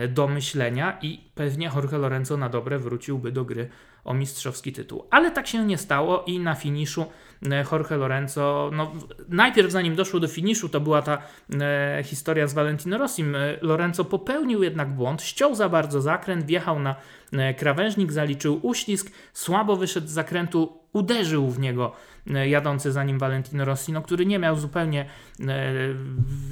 do 0.09 0.29
myślenia 0.29 0.99
i 1.03 1.21
pewnie 1.35 1.71
Jorge 1.75 1.99
Lorenzo 1.99 2.37
na 2.37 2.49
dobre 2.49 2.79
wróciłby 2.79 3.33
do 3.33 3.45
gry 3.45 3.69
o 4.04 4.14
mistrzowski 4.14 4.73
tytuł. 4.73 5.06
Ale 5.11 5.30
tak 5.30 5.47
się 5.47 5.64
nie 5.64 5.78
stało 5.78 6.25
i 6.26 6.38
na 6.38 6.54
finiszu 6.54 7.06
E, 7.50 7.64
Jorge 7.73 7.97
Lorenzo, 7.97 8.71
no, 8.73 8.92
najpierw 9.28 9.71
zanim 9.71 9.97
doszło 9.97 10.21
do 10.21 10.28
finiszu, 10.28 10.68
to 10.68 10.80
była 10.80 11.02
ta 11.02 11.18
e, 11.61 12.02
historia 12.04 12.47
z 12.47 12.54
Valentino 12.54 12.99
Rossim. 12.99 13.35
E, 13.35 13.38
Lorenzo 13.61 14.04
popełnił 14.04 14.62
jednak 14.62 14.94
błąd, 14.94 15.23
ściął 15.23 15.54
za 15.54 15.68
bardzo 15.68 16.00
zakręt, 16.00 16.47
wjechał 16.47 16.78
na 16.78 16.97
e, 17.32 17.54
krawężnik, 17.54 18.12
zaliczył 18.12 18.61
uślizg, 18.62 19.12
słabo 19.32 19.76
wyszedł 19.76 20.06
z 20.06 20.11
zakrętu, 20.11 20.82
uderzył 20.93 21.51
w 21.51 21.59
niego 21.59 21.93
e, 22.35 22.49
jadący 22.49 22.93
za 22.93 23.05
nim 23.05 23.19
Valentino 23.19 23.65
Rossi, 23.65 23.93
no, 23.93 24.03
który 24.03 24.27
nie 24.27 24.39
miał 24.39 24.57
zupełnie 24.57 25.07
e, 25.41 25.75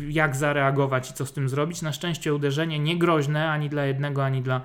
jak 0.08 0.36
zareagować 0.36 1.10
i 1.10 1.14
co 1.14 1.26
z 1.26 1.32
tym 1.32 1.48
zrobić. 1.48 1.82
Na 1.82 1.92
szczęście 1.92 2.34
uderzenie 2.34 2.78
nie 2.78 2.98
groźne 2.98 3.50
ani 3.50 3.68
dla 3.68 3.86
jednego, 3.86 4.24
ani 4.24 4.42
dla 4.42 4.60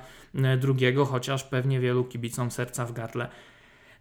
drugiego, 0.58 1.06
chociaż 1.06 1.44
pewnie 1.44 1.80
wielu 1.80 2.04
kibicom 2.04 2.52
serca 2.52 2.86
w 2.86 2.92
gardle 2.92 3.30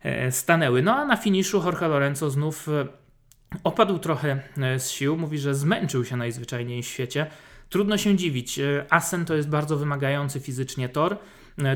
E, 0.04 0.32
stanęły. 0.32 0.82
No 0.82 0.96
a 0.96 1.04
na 1.04 1.16
finiszu 1.16 1.62
Jorge 1.64 1.88
Lorenzo 1.88 2.30
znów 2.30 2.68
e, 2.68 2.86
opadł 3.64 3.98
trochę 3.98 4.42
e, 4.58 4.80
z 4.80 4.90
sił. 4.90 5.16
Mówi, 5.16 5.38
że 5.38 5.54
zmęczył 5.54 6.04
się 6.04 6.16
najzwyczajniej 6.16 6.82
w 6.82 6.86
świecie. 6.86 7.26
Trudno 7.68 7.98
się 7.98 8.16
dziwić. 8.16 8.60
Asen 8.90 9.24
to 9.24 9.34
jest 9.34 9.48
bardzo 9.48 9.76
wymagający 9.76 10.40
fizycznie 10.40 10.88
tor. 10.88 11.18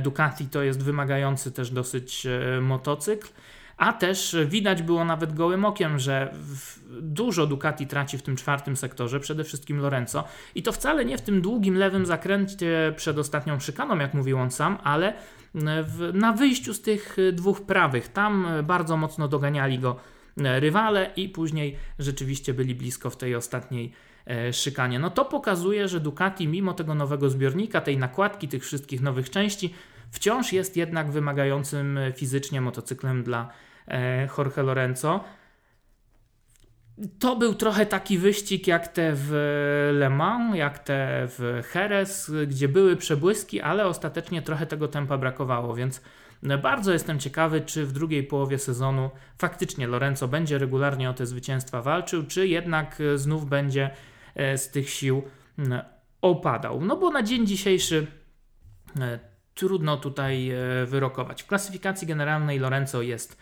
Ducati 0.01 0.47
to 0.47 0.63
jest 0.63 0.83
wymagający 0.83 1.53
też 1.53 1.71
dosyć 1.71 2.27
motocykl. 2.61 3.29
A 3.79 3.93
też 3.93 4.37
widać 4.47 4.83
było 4.83 5.05
nawet 5.05 5.35
gołym 5.35 5.65
okiem, 5.65 5.99
że 5.99 6.35
dużo 7.01 7.47
Ducati 7.47 7.87
traci 7.87 8.19
w 8.19 8.23
tym 8.23 8.37
czwartym 8.37 8.77
sektorze, 8.77 9.21
przede 9.21 9.45
wszystkim 9.45 9.79
Lorenzo. 9.81 10.25
I 10.55 10.63
to 10.63 10.73
wcale 10.73 11.05
nie 11.05 11.19
w 11.19 11.21
tym 11.21 11.43
długim 11.43 11.75
lewym 11.75 12.07
zakręcie 12.07 12.93
przed 12.97 13.19
ostatnią 13.19 13.61
szykaną, 13.61 13.99
jak 13.99 14.15
mówił 14.15 14.39
on 14.39 14.51
sam, 14.51 14.79
ale 14.85 15.13
w, 15.55 16.11
na 16.15 16.33
wyjściu 16.33 16.75
z 16.75 16.83
tych 16.83 17.17
dwóch 17.33 17.63
prawych. 17.63 18.09
Tam 18.09 18.47
bardzo 18.63 18.97
mocno 18.97 19.29
doganiali 19.29 19.79
go 19.79 19.97
rywale 20.37 21.11
i 21.17 21.29
później 21.29 21.77
rzeczywiście 21.99 22.55
byli 22.55 22.75
blisko 22.75 23.11
w 23.11 23.17
tej 23.17 23.35
ostatniej 23.35 23.93
e, 24.27 24.53
szykanie. 24.53 24.99
No 24.99 25.11
to 25.11 25.25
pokazuje, 25.25 25.89
że 25.89 26.01
Ducati 26.01 26.49
mimo 26.49 26.75
tego 26.75 26.95
nowego 26.95 27.31
zbiornika, 27.31 27.81
tej 27.81 27.99
nakładki, 27.99 28.49
tych 28.49 28.65
wszystkich 28.65 29.01
nowych 29.01 29.31
części, 29.31 29.75
wciąż 30.11 30.53
jest 30.53 30.77
jednak 30.77 31.11
wymagającym 31.11 31.99
fizycznie 32.17 32.61
motocyklem 32.61 33.23
dla 33.23 33.41
e, 33.41 33.68
Jorge 34.39 34.63
Lorenzo 34.63 35.25
to 37.19 37.37
był 37.37 37.55
trochę 37.55 37.87
taki 37.87 38.19
wyścig 38.19 38.67
jak 38.67 38.89
te 38.89 39.13
w 39.15 39.31
Le 39.93 40.11
Mans, 40.11 40.57
jak 40.57 40.79
te 40.79 41.27
w 41.29 41.63
Jerez, 41.75 42.33
gdzie 42.47 42.69
były 42.69 42.97
przebłyski, 42.97 43.61
ale 43.61 43.87
ostatecznie 43.87 44.43
trochę 44.43 44.67
tego 44.67 44.89
tempa 44.89 45.19
brakowało, 45.19 45.75
więc 45.75 46.03
bardzo 46.63 46.93
jestem 46.93 47.19
ciekawy, 47.19 47.61
czy 47.61 47.87
w 47.87 47.93
drugiej 47.93 48.25
połowie 48.25 48.59
sezonu 48.59 49.11
faktycznie 49.39 49.87
Lorenzo 49.87 50.29
będzie 50.29 50.59
regularnie 50.59 51.11
o 51.11 51.15
te 51.15 51.27
zwycięstwa 51.27 51.83
walczył, 51.83 52.27
czy 52.27 52.49
jednak 52.49 52.99
znów 53.15 53.49
będzie 53.49 53.91
e, 54.35 54.59
z 54.59 54.71
tych 54.71 54.91
sił 54.91 55.23
opadał. 56.23 56.81
No 56.81 56.97
bo 56.97 57.11
na 57.11 57.23
dzień 57.23 57.47
dzisiejszy 57.47 58.07
e, 59.01 59.19
trudno 59.55 59.97
tutaj 59.97 60.51
e, 60.51 60.57
wyrokować. 60.87 61.43
W 61.43 61.47
klasyfikacji 61.47 62.07
generalnej 62.07 62.59
Lorenzo 62.59 63.03
jest 63.03 63.39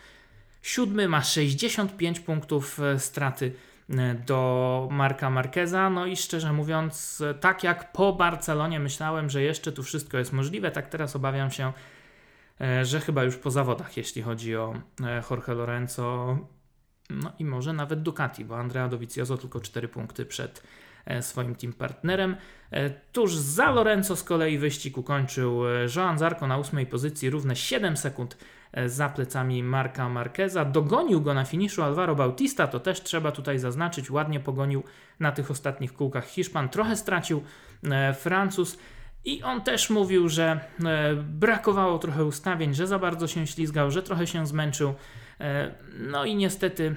Siódmy 0.61 1.07
ma 1.07 1.23
65 1.23 2.19
punktów 2.19 2.79
e, 2.79 2.99
straty 2.99 3.53
e, 3.89 4.15
do 4.15 4.87
Marka 4.91 5.29
Marqueza. 5.29 5.89
No 5.89 6.05
i 6.05 6.15
szczerze 6.15 6.53
mówiąc, 6.53 7.21
e, 7.21 7.33
tak 7.33 7.63
jak 7.63 7.91
po 7.91 8.13
Barcelonie 8.13 8.79
myślałem, 8.79 9.29
że 9.29 9.41
jeszcze 9.41 9.71
tu 9.71 9.83
wszystko 9.83 10.17
jest 10.17 10.33
możliwe, 10.33 10.71
tak 10.71 10.89
teraz 10.89 11.15
obawiam 11.15 11.51
się, 11.51 11.73
że 12.83 12.99
chyba 12.99 13.23
już 13.23 13.35
po 13.35 13.51
zawodach, 13.51 13.97
jeśli 13.97 14.21
chodzi 14.21 14.55
o 14.55 14.73
Jorge 15.29 15.53
Lorenzo, 15.53 16.37
no 17.09 17.31
i 17.39 17.45
może 17.45 17.73
nawet 17.73 18.01
Ducati, 18.01 18.45
bo 18.45 18.57
Andrea 18.57 18.87
Dovizioso 18.87 19.37
tylko 19.37 19.59
4 19.59 19.87
punkty 19.87 20.25
przed 20.25 20.63
swoim 21.21 21.55
team 21.55 21.73
partnerem. 21.73 22.35
Tuż 23.11 23.35
za 23.35 23.71
Lorenzo 23.71 24.15
z 24.15 24.23
kolei 24.23 24.57
wyścig 24.57 24.97
ukończył 24.97 25.61
Joan 25.95 26.17
Zarco 26.17 26.47
na 26.47 26.57
ósmej 26.57 26.85
pozycji, 26.85 27.29
równe 27.29 27.55
7 27.55 27.97
sekund 27.97 28.37
za 28.85 29.09
plecami 29.09 29.63
Marka 29.63 30.09
Marqueza. 30.09 30.65
Dogonił 30.65 31.21
go 31.21 31.33
na 31.33 31.45
finiszu 31.45 31.83
Alvaro 31.83 32.15
Bautista, 32.15 32.67
to 32.67 32.79
też 32.79 33.03
trzeba 33.03 33.31
tutaj 33.31 33.59
zaznaczyć, 33.59 34.11
ładnie 34.11 34.39
pogonił 34.39 34.83
na 35.19 35.31
tych 35.31 35.51
ostatnich 35.51 35.93
kółkach 35.93 36.27
Hiszpan, 36.27 36.69
trochę 36.69 36.95
stracił 36.95 37.43
e, 37.83 38.13
Francuz. 38.13 38.77
I 39.25 39.43
on 39.43 39.61
też 39.61 39.89
mówił, 39.89 40.29
że 40.29 40.59
e, 40.85 41.15
brakowało 41.15 41.99
trochę 41.99 42.25
ustawień, 42.25 42.73
że 42.73 42.87
za 42.87 42.99
bardzo 42.99 43.27
się 43.27 43.47
ślizgał, 43.47 43.91
że 43.91 44.03
trochę 44.03 44.27
się 44.27 44.47
zmęczył. 44.47 44.93
No 45.99 46.25
i 46.25 46.35
niestety 46.35 46.95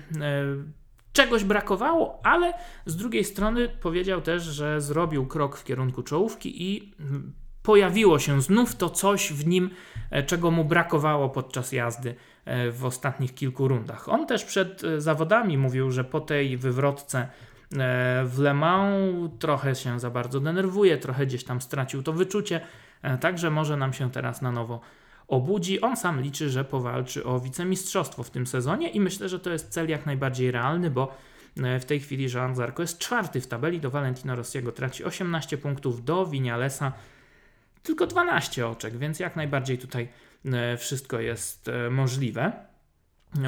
czegoś 1.12 1.44
brakowało, 1.44 2.20
ale 2.22 2.52
z 2.86 2.96
drugiej 2.96 3.24
strony 3.24 3.68
powiedział 3.68 4.20
też, 4.20 4.42
że 4.42 4.80
zrobił 4.80 5.26
krok 5.26 5.56
w 5.56 5.64
kierunku 5.64 6.02
czołówki 6.02 6.62
i 6.62 6.94
pojawiło 7.62 8.18
się 8.18 8.42
znów 8.42 8.76
to 8.76 8.90
coś 8.90 9.32
w 9.32 9.46
nim, 9.46 9.70
e, 10.10 10.22
czego 10.22 10.50
mu 10.50 10.64
brakowało 10.64 11.28
podczas 11.28 11.72
jazdy 11.72 12.14
e, 12.44 12.70
w 12.70 12.84
ostatnich 12.84 13.34
kilku 13.34 13.68
rundach. 13.68 14.08
On 14.08 14.26
też 14.26 14.44
przed 14.44 14.84
e, 14.84 15.00
zawodami 15.00 15.58
mówił, 15.58 15.90
że 15.90 16.04
po 16.04 16.20
tej 16.20 16.56
wywrotce 16.56 17.28
w 18.24 18.38
Le 18.38 18.54
Mans 18.54 19.30
trochę 19.38 19.74
się 19.74 20.00
za 20.00 20.10
bardzo 20.10 20.40
denerwuje, 20.40 20.98
trochę 20.98 21.26
gdzieś 21.26 21.44
tam 21.44 21.60
stracił 21.60 22.02
to 22.02 22.12
wyczucie, 22.12 22.60
także 23.20 23.50
może 23.50 23.76
nam 23.76 23.92
się 23.92 24.10
teraz 24.10 24.42
na 24.42 24.52
nowo 24.52 24.80
obudzi. 25.28 25.80
On 25.80 25.96
sam 25.96 26.20
liczy, 26.20 26.50
że 26.50 26.64
powalczy 26.64 27.24
o 27.24 27.40
wicemistrzostwo 27.40 28.22
w 28.22 28.30
tym 28.30 28.46
sezonie 28.46 28.88
i 28.88 29.00
myślę, 29.00 29.28
że 29.28 29.40
to 29.40 29.50
jest 29.50 29.68
cel 29.68 29.88
jak 29.88 30.06
najbardziej 30.06 30.50
realny, 30.50 30.90
bo 30.90 31.14
w 31.56 31.84
tej 31.84 32.00
chwili 32.00 32.32
Jean 32.34 32.54
Zarco 32.54 32.82
jest 32.82 32.98
czwarty 32.98 33.40
w 33.40 33.46
tabeli, 33.46 33.80
do 33.80 33.90
Valentino 33.90 34.36
Rossiego 34.36 34.72
traci 34.72 35.04
18 35.04 35.58
punktów, 35.58 36.04
do 36.04 36.26
Winialesa 36.26 36.92
tylko 37.82 38.06
12 38.06 38.66
oczek, 38.66 38.98
więc 38.98 39.20
jak 39.20 39.36
najbardziej 39.36 39.78
tutaj 39.78 40.08
e, 40.44 40.76
wszystko 40.76 41.20
jest 41.20 41.68
e, 41.68 41.90
możliwe. 41.90 42.52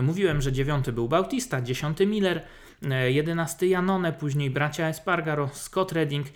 Mówiłem, 0.02 0.42
że 0.42 0.52
dziewiąty 0.52 0.92
był 0.92 1.08
Bautista, 1.08 1.62
dziesiąty 1.62 2.06
Miller, 2.06 2.42
e, 2.82 3.12
jedenasty 3.12 3.66
Janone, 3.66 4.12
później 4.12 4.50
bracia 4.50 4.88
Espargaro, 4.88 5.48
Scott 5.52 5.92
Redding. 5.92 6.26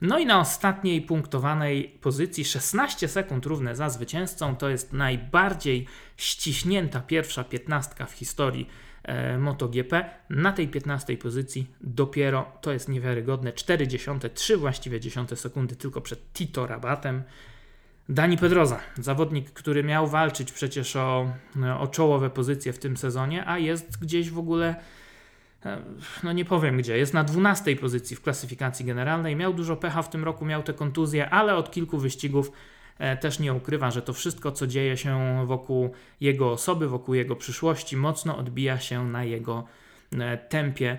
No 0.00 0.18
i 0.18 0.26
na 0.26 0.40
ostatniej 0.40 1.02
punktowanej 1.02 1.98
pozycji 2.00 2.44
16 2.44 3.08
sekund 3.08 3.46
równe 3.46 3.76
za 3.76 3.90
zwycięzcą. 3.90 4.56
To 4.56 4.68
jest 4.68 4.92
najbardziej 4.92 5.86
ściśnięta 6.16 7.00
pierwsza 7.00 7.44
piętnastka 7.44 8.06
w 8.06 8.12
historii 8.12 8.68
MotoGP. 9.38 10.10
Na 10.30 10.52
tej 10.52 10.68
15 10.68 11.16
pozycji 11.16 11.70
dopiero, 11.80 12.52
to 12.60 12.72
jest 12.72 12.88
niewiarygodne, 12.88 13.52
4 13.52 13.88
dziesiąte, 13.88 14.30
3 14.30 14.56
właściwie 14.56 15.00
dziesiąte 15.00 15.36
sekundy 15.36 15.76
tylko 15.76 16.00
przed 16.00 16.32
Tito 16.32 16.66
Rabatem. 16.66 17.22
Dani 18.08 18.38
Pedroza, 18.38 18.80
zawodnik, 18.98 19.50
który 19.50 19.84
miał 19.84 20.06
walczyć 20.06 20.52
przecież 20.52 20.96
o, 20.96 21.30
o 21.78 21.86
czołowe 21.86 22.30
pozycje 22.30 22.72
w 22.72 22.78
tym 22.78 22.96
sezonie, 22.96 23.48
a 23.48 23.58
jest 23.58 24.00
gdzieś 24.00 24.30
w 24.30 24.38
ogóle, 24.38 24.74
e, 25.64 25.78
no 26.22 26.32
nie 26.32 26.44
powiem 26.44 26.76
gdzie, 26.76 26.98
jest 26.98 27.14
na 27.14 27.24
12 27.24 27.76
pozycji 27.76 28.16
w 28.16 28.22
klasyfikacji 28.22 28.84
generalnej. 28.84 29.36
Miał 29.36 29.54
dużo 29.54 29.76
pecha 29.76 30.02
w 30.02 30.10
tym 30.10 30.24
roku, 30.24 30.44
miał 30.44 30.62
te 30.62 30.72
kontuzje, 30.74 31.30
ale 31.30 31.54
od 31.54 31.70
kilku 31.70 31.98
wyścigów 31.98 32.48
e, 32.48 32.52
też 33.20 33.38
nie 33.38 33.54
ukrywa, 33.54 33.90
że 33.90 34.02
to 34.02 34.12
wszystko, 34.12 34.52
co 34.52 34.66
dzieje 34.66 34.96
się 34.96 35.42
wokół 35.46 35.90
jego 36.20 36.52
osoby, 36.52 36.88
wokół 36.88 37.14
jego 37.14 37.36
przyszłości, 37.36 37.96
mocno 37.96 38.36
odbija 38.36 38.78
się 38.78 39.04
na 39.04 39.24
jego 39.24 39.64
e, 40.12 40.38
tempie 40.38 40.98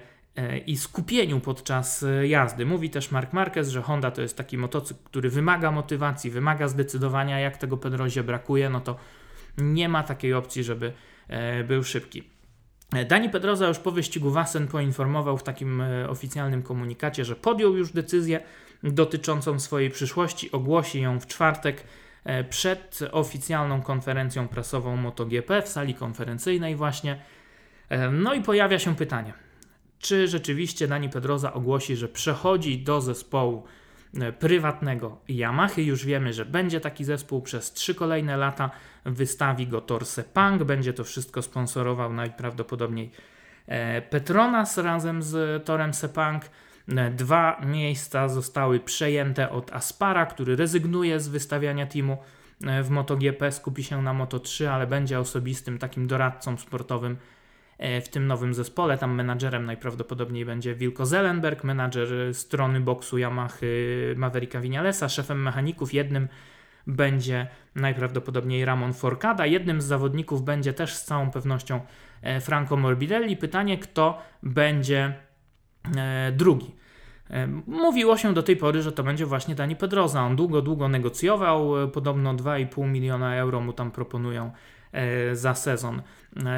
i 0.65 0.77
skupieniu 0.77 1.39
podczas 1.39 2.05
jazdy. 2.23 2.65
Mówi 2.65 2.89
też 2.89 3.11
Mark 3.11 3.33
Marquez, 3.33 3.69
że 3.69 3.81
Honda 3.81 4.11
to 4.11 4.21
jest 4.21 4.37
taki 4.37 4.57
motocykl, 4.57 4.99
który 5.03 5.29
wymaga 5.29 5.71
motywacji, 5.71 6.31
wymaga 6.31 6.67
zdecydowania, 6.67 7.39
jak 7.39 7.57
tego 7.57 7.77
Pedrozie 7.77 8.23
brakuje, 8.23 8.69
no 8.69 8.81
to 8.81 8.95
nie 9.57 9.89
ma 9.89 10.03
takiej 10.03 10.33
opcji, 10.33 10.63
żeby 10.63 10.93
był 11.67 11.83
szybki. 11.83 12.23
Dani 13.07 13.29
Pedroza 13.29 13.67
już 13.67 13.79
po 13.79 13.91
wyścigu 13.91 14.31
Wassen 14.31 14.67
poinformował 14.67 15.37
w 15.37 15.43
takim 15.43 15.83
oficjalnym 16.09 16.63
komunikacie, 16.63 17.25
że 17.25 17.35
podjął 17.35 17.77
już 17.77 17.91
decyzję 17.91 18.39
dotyczącą 18.83 19.59
swojej 19.59 19.89
przyszłości, 19.89 20.51
ogłosi 20.51 21.01
ją 21.01 21.19
w 21.19 21.27
czwartek 21.27 21.83
E, 22.27 22.43
przed 22.43 22.99
oficjalną 23.11 23.81
konferencją 23.81 24.47
prasową 24.47 24.97
MotoGP 24.97 25.61
w 25.61 25.67
sali 25.67 25.93
konferencyjnej 25.93 26.75
właśnie. 26.75 27.21
E, 27.89 28.11
no 28.11 28.33
i 28.33 28.41
pojawia 28.41 28.79
się 28.79 28.95
pytanie, 28.95 29.33
czy 29.99 30.27
rzeczywiście 30.27 30.87
Dani 30.87 31.09
Pedroza 31.09 31.53
ogłosi, 31.53 31.95
że 31.95 32.07
przechodzi 32.07 32.79
do 32.79 33.01
zespołu 33.01 33.63
e, 34.13 34.31
prywatnego 34.31 35.21
Yamaha. 35.29 35.81
Już 35.81 36.05
wiemy, 36.05 36.33
że 36.33 36.45
będzie 36.45 36.79
taki 36.79 37.03
zespół 37.03 37.41
przez 37.41 37.73
trzy 37.73 37.95
kolejne 37.95 38.37
lata. 38.37 38.71
Wystawi 39.05 39.67
go 39.67 39.81
Torse 39.81 40.23
Punk, 40.23 40.63
będzie 40.63 40.93
to 40.93 41.03
wszystko 41.03 41.41
sponsorował 41.41 42.13
najprawdopodobniej 42.13 43.11
Petronas 44.09 44.77
razem 44.77 45.23
z 45.23 45.65
Torem 45.65 45.93
Sepang. 45.93 46.49
Dwa 47.11 47.61
miejsca 47.65 48.27
zostały 48.27 48.79
przejęte 48.79 49.49
od 49.49 49.73
Aspara, 49.73 50.25
który 50.25 50.55
rezygnuje 50.55 51.19
z 51.19 51.27
wystawiania 51.27 51.85
teamu 51.85 52.17
e, 52.65 52.83
w 52.83 52.89
MotoGP, 52.89 53.51
skupi 53.51 53.83
się 53.83 54.01
na 54.01 54.13
Moto3, 54.13 54.65
ale 54.65 54.87
będzie 54.87 55.19
osobistym 55.19 55.77
takim 55.77 56.07
doradcą 56.07 56.57
sportowym 56.57 57.17
e, 57.77 58.01
w 58.01 58.09
tym 58.09 58.27
nowym 58.27 58.53
zespole. 58.53 58.97
Tam 58.97 59.15
menadżerem 59.15 59.65
najprawdopodobniej 59.65 60.45
będzie 60.45 60.75
Wilko 60.75 61.05
Zelenberg, 61.05 61.63
menadżer 61.63 62.35
strony 62.35 62.79
boksu 62.79 63.17
Yamaha 63.17 63.57
Mavericka 64.15 64.61
Vinalesa, 64.61 65.09
szefem 65.09 65.41
mechaników 65.41 65.93
jednym 65.93 66.27
będzie 66.87 67.47
najprawdopodobniej 67.75 68.65
Ramon 68.65 68.93
Forcada. 68.93 69.45
Jednym 69.45 69.81
z 69.81 69.85
zawodników 69.85 70.43
będzie 70.43 70.73
też 70.73 70.93
z 70.93 71.05
całą 71.05 71.31
pewnością 71.31 71.81
e, 72.21 72.41
Franco 72.41 72.77
Morbidelli. 72.77 73.37
Pytanie, 73.37 73.77
kto 73.77 74.21
będzie 74.43 75.13
drugi. 76.33 76.76
E, 77.29 77.47
mówiło 77.67 78.17
się 78.17 78.33
do 78.33 78.43
tej 78.43 78.57
pory, 78.57 78.81
że 78.81 78.91
to 78.91 79.03
będzie 79.03 79.25
właśnie 79.25 79.55
Dani 79.55 79.75
Pedroza. 79.75 80.23
On 80.23 80.35
długo, 80.35 80.61
długo 80.61 80.89
negocjował, 80.89 81.83
e, 81.83 81.87
podobno 81.87 82.33
2,5 82.33 82.87
miliona 82.87 83.35
euro 83.35 83.61
mu 83.61 83.73
tam 83.73 83.91
proponują 83.91 84.51
za 85.33 85.55
sezon 85.55 86.01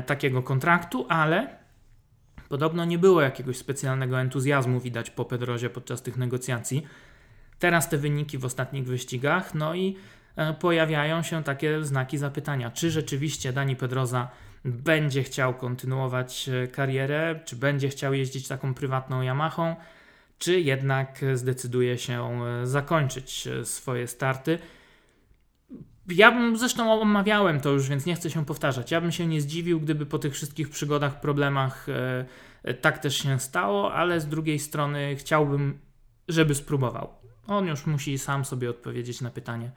takiego 0.06 0.44
kontraktu, 0.44 1.06
ale 1.10 1.48
podobno 2.50 2.86
nie 2.86 2.98
było 2.98 3.22
jakiegoś 3.22 3.58
specjalnego 3.58 4.20
entuzjazmu 4.20 4.80
widać 4.80 5.10
po 5.10 5.26
Pedrozie 5.26 5.70
podczas 5.70 6.02
tych 6.02 6.18
negocjacji. 6.18 6.88
Teraz 7.60 7.90
te 7.90 7.98
wyniki 7.98 8.38
w 8.38 8.46
ostatnich 8.46 8.86
wyścigach, 8.86 9.56
no 9.56 9.76
i 9.76 9.96
pojawiają 10.60 11.24
się 11.24 11.44
takie 11.44 11.84
znaki 11.84 12.18
zapytania, 12.18 12.72
czy 12.72 12.92
rzeczywiście 12.92 13.54
Dani 13.54 13.76
Pedroza 13.76 14.30
będzie 14.66 15.24
chciał 15.24 15.54
kontynuować 15.54 16.50
e, 16.50 16.68
karierę, 16.68 17.40
czy 17.46 17.56
będzie 17.56 17.90
chciał 17.90 18.14
jeździć 18.14 18.48
taką 18.48 18.74
prywatną 18.74 19.22
Yamahą, 19.22 19.76
czy 20.40 20.60
jednak 20.60 21.22
zdecyduje 21.34 21.98
się 21.98 22.44
e, 22.44 22.68
zakończyć 22.68 23.48
e, 23.48 23.66
swoje 23.66 24.08
starty. 24.08 24.60
Ja 26.08 26.32
bym 26.32 26.58
zresztą 26.58 27.02
omawiałem 27.02 27.62
to 27.62 27.70
już, 27.70 27.90
więc 27.90 28.06
nie 28.06 28.16
chcę 28.16 28.30
się 28.30 28.46
powtarzać. 28.46 28.92
Ja 28.92 29.02
bym 29.02 29.12
się 29.12 29.28
nie 29.28 29.42
zdziwił, 29.42 29.80
gdyby 29.80 30.06
po 30.06 30.20
tych 30.20 30.34
wszystkich 30.34 30.70
przygodach, 30.70 31.22
problemach 31.22 31.88
e, 32.64 32.74
tak 32.74 33.00
też 33.00 33.18
się 33.18 33.40
stało, 33.40 33.94
ale 33.94 34.22
z 34.22 34.28
drugiej 34.28 34.60
strony 34.60 35.16
chciałbym, 35.16 35.80
żeby 36.28 36.56
spróbował. 36.56 37.14
On 37.48 37.68
już 37.68 37.86
musi 37.86 38.18
sam 38.18 38.46
sobie 38.46 38.70
odpowiedzieć 38.70 39.22
na 39.22 39.30
pytanie, 39.30 39.72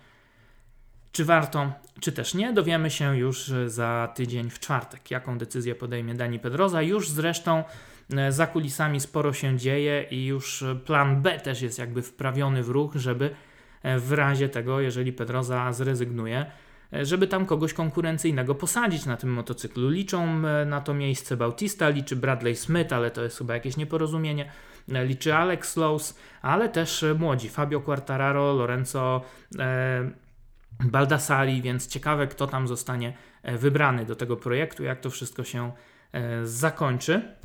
czy 1.12 1.25
warto, 1.25 1.72
czy 2.01 2.12
też 2.12 2.35
nie, 2.35 2.53
dowiemy 2.53 2.90
się 2.90 3.16
już 3.16 3.53
za 3.66 4.12
tydzień 4.14 4.51
w 4.51 4.59
czwartek, 4.59 5.11
jaką 5.11 5.38
decyzję 5.38 5.75
podejmie 5.75 6.14
Dani 6.14 6.38
Pedroza. 6.38 6.83
Już 6.83 7.11
zresztą 7.11 7.64
za 8.29 8.47
kulisami 8.47 9.01
sporo 9.01 9.33
się 9.33 9.57
dzieje 9.57 10.07
i 10.11 10.27
już 10.27 10.65
plan 10.85 11.23
B 11.23 11.41
też 11.41 11.62
jest 11.62 11.79
jakby 11.79 12.03
wprawiony 12.03 12.62
w 12.62 12.69
ruch, 12.69 12.95
żeby 12.95 13.31
e, 13.83 13.99
w 13.99 14.12
razie 14.12 14.49
tego, 14.49 14.81
jeżeli 14.81 15.12
Pedroza 15.12 15.73
zrezygnuje, 15.73 16.47
e, 16.93 17.05
żeby 17.05 17.27
tam 17.27 17.47
kogoś 17.47 17.75
konkurencyjnego 17.75 18.55
posadzić 18.55 19.07
na 19.07 19.17
tym 19.17 19.33
motocyklu. 19.33 19.91
Liczą 19.91 20.43
na 20.67 20.81
to 20.81 20.95
miejsce 20.95 21.37
Bautista, 21.37 21.88
liczy 21.88 22.17
Bradley 22.17 22.57
Smith, 22.57 22.93
ale 22.93 23.11
to 23.11 23.23
jest 23.23 23.38
chyba 23.38 23.55
jakieś 23.55 23.77
nieporozumienie. 23.77 24.51
Liczy 24.88 25.35
Alex 25.35 25.77
Lowe's, 25.77 26.15
ale 26.43 26.69
też 26.69 27.05
młodzi 27.19 27.49
Fabio 27.49 27.81
Quartararo, 27.81 28.53
Lorenzo 28.53 29.25
Baldassari, 30.85 31.62
więc 31.62 31.87
ciekawe, 31.87 32.27
kto 32.27 32.47
tam 32.47 32.69
zostanie 32.69 33.17
e, 33.43 33.59
wybrany 33.59 34.07
do 34.07 34.17
tego 34.17 34.37
projektu, 34.37 34.85
jak 34.85 35.01
to 35.01 35.11
wszystko 35.11 35.45
się 35.45 35.73
e, 36.12 36.47
zakończy. 36.47 37.37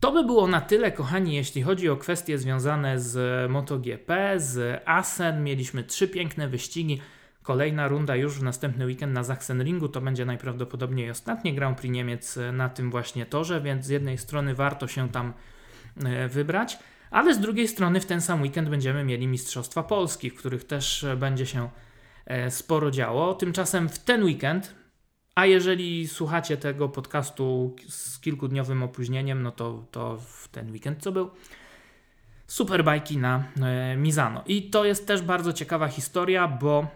To 0.00 0.12
by 0.12 0.24
było 0.24 0.46
na 0.46 0.60
tyle, 0.60 0.92
kochani, 0.92 1.34
jeśli 1.34 1.62
chodzi 1.62 1.88
o 1.88 1.96
kwestie 1.96 2.38
związane 2.38 3.00
z 3.00 3.50
MotoGP, 3.50 4.40
z 4.40 4.82
Asen. 4.84 5.44
Mieliśmy 5.44 5.84
trzy 5.84 6.08
piękne 6.08 6.48
wyścigi. 6.48 7.00
Kolejna 7.42 7.88
runda 7.88 8.16
już 8.16 8.38
w 8.38 8.42
następny 8.42 8.86
weekend 8.86 9.12
na 9.12 9.24
Sachsenringu 9.24 9.88
to 9.88 10.00
będzie 10.00 10.24
najprawdopodobniej 10.24 11.10
ostatnie 11.10 11.54
Grand 11.54 11.78
Prix 11.78 11.92
Niemiec 11.92 12.38
na 12.52 12.68
tym 12.68 12.90
właśnie 12.90 13.26
torze, 13.26 13.60
więc 13.60 13.86
z 13.86 13.88
jednej 13.88 14.18
strony 14.18 14.54
warto 14.54 14.86
się 14.86 15.08
tam 15.08 15.32
e, 16.04 16.28
wybrać. 16.28 16.78
Ale 17.10 17.34
z 17.34 17.40
drugiej 17.40 17.68
strony 17.68 18.00
w 18.00 18.06
ten 18.06 18.20
sam 18.20 18.42
weekend 18.42 18.68
będziemy 18.68 19.04
mieli 19.04 19.26
Mistrzostwa 19.26 19.82
Polski, 19.82 20.30
w 20.30 20.34
których 20.34 20.64
też 20.64 21.06
będzie 21.16 21.46
się 21.46 21.68
e, 22.26 22.50
sporo 22.50 22.90
działo. 22.90 23.34
Tymczasem 23.34 23.88
w 23.88 23.98
ten 23.98 24.24
weekend, 24.24 24.74
a 25.34 25.46
jeżeli 25.46 26.08
słuchacie 26.08 26.56
tego 26.56 26.88
podcastu 26.88 27.76
z 27.88 28.18
kilkudniowym 28.18 28.82
opóźnieniem, 28.82 29.42
no 29.42 29.52
to, 29.52 29.84
to 29.90 30.16
w 30.16 30.48
ten 30.48 30.72
weekend 30.72 31.02
co 31.02 31.12
był? 31.12 31.30
Superbajki 32.46 33.18
na 33.18 33.44
e, 33.62 33.96
Mizano. 33.96 34.42
I 34.46 34.70
to 34.70 34.84
jest 34.84 35.06
też 35.06 35.22
bardzo 35.22 35.52
ciekawa 35.52 35.88
historia, 35.88 36.48
bo 36.48 36.86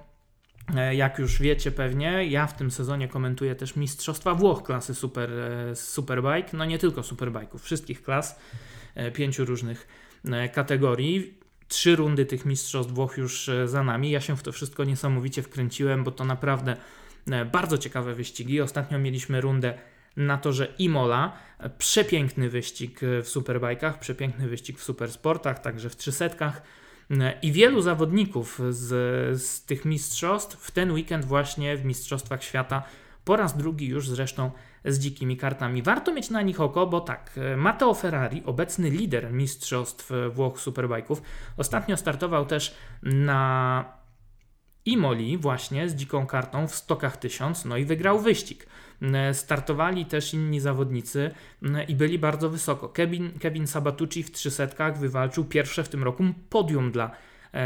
jak 0.93 1.19
już 1.19 1.41
wiecie 1.41 1.71
pewnie, 1.71 2.27
ja 2.27 2.47
w 2.47 2.57
tym 2.57 2.71
sezonie 2.71 3.09
komentuję 3.09 3.55
też 3.55 3.77
Mistrzostwa 3.77 4.35
Włoch 4.35 4.63
klasy 4.63 4.95
super, 4.95 5.31
Superbike. 5.75 6.49
No 6.53 6.65
nie 6.65 6.79
tylko 6.79 7.01
Superbike'ów, 7.01 7.59
wszystkich 7.59 8.03
klas, 8.03 8.39
pięciu 9.15 9.45
różnych 9.45 9.89
E, 10.33 10.49
kategorii. 10.49 11.35
Trzy 11.69 11.97
rundy 11.97 12.27
tych 12.27 12.45
mistrzostw 12.45 12.93
Włoch 12.93 13.19
już 13.19 13.49
e, 13.49 13.69
za 13.69 13.83
nami. 13.83 14.11
Ja 14.11 14.21
się 14.21 14.37
w 14.37 14.43
to 14.43 14.53
wszystko 14.53 14.85
niesamowicie 14.85 15.43
wkręciłem, 15.43 16.05
bo 16.05 16.11
to 16.11 16.25
naprawdę 16.25 16.73
e, 16.73 16.77
bardzo 17.53 17.79
ciekawe 17.79 18.15
wyścigi. 18.15 18.61
Ostatnio 18.61 18.99
mieliśmy 18.99 19.41
rundę 19.41 19.75
na 20.17 20.39
torze 20.39 20.69
Imola. 20.79 21.33
Przepiękny 21.79 22.51
wyścig 22.51 23.01
w 23.23 23.29
superbajkach, 23.29 23.99
przepiękny 23.99 24.49
wyścig 24.49 24.79
w 24.79 24.83
supersportach, 24.83 25.59
także 25.59 25.91
w 25.91 25.97
trzysetkach. 25.97 26.63
I 27.43 27.53
wielu 27.53 27.81
zawodników 27.81 28.61
z, 28.71 28.89
z 29.43 29.65
tych 29.65 29.85
mistrzostw 29.85 30.57
w 30.67 30.71
ten 30.71 30.93
weekend 30.93 31.25
właśnie 31.25 31.77
w 31.77 31.85
Mistrzostwach 31.85 32.45
Świata 32.45 32.83
po 33.25 33.37
raz 33.37 33.57
drugi 33.57 33.87
już 33.87 34.09
zresztą 34.09 34.51
z 34.85 34.99
dzikimi 34.99 35.37
kartami. 35.37 35.83
Warto 35.83 36.13
mieć 36.13 36.31
na 36.31 36.43
nich 36.43 36.61
oko, 36.61 36.87
bo 36.87 37.01
tak, 37.01 37.31
e, 37.37 37.57
Matteo 37.57 37.95
Ferrari, 37.95 38.43
obecny 38.45 38.91
lider 38.91 39.33
mistrzostw 39.33 40.11
Włoch 40.33 40.59
Superbike'ów, 40.59 41.17
ostatnio 41.57 41.97
startował 41.97 42.47
też 42.47 42.75
na 43.03 43.85
Imoli 44.87 45.39
właśnie 45.39 45.89
z 45.89 45.95
dziką 45.95 46.27
kartą 46.27 46.69
w 46.69 46.75
stokach 46.75 47.17
1000, 47.17 47.65
no 47.65 47.77
i 47.77 47.85
wygrał 47.85 48.21
wyścig. 48.21 48.67
E, 49.03 49.35
startowali 49.35 50.07
też 50.07 50.35
inni 50.35 50.61
zawodnicy 50.61 51.31
e, 51.63 51.85
i 51.85 51.95
byli 51.95 52.19
bardzo 52.19 52.51
wysoko. 52.51 52.89
Kevin, 52.89 53.39
Kevin 53.39 53.67
Sabatucci 53.67 54.23
w 54.23 54.31
300 54.31 54.93
wywalczył 54.93 55.45
pierwsze 55.45 55.85
w 55.85 55.89
tym 55.89 56.05
roku 56.05 56.25
podium 56.51 56.93
dla 56.93 57.11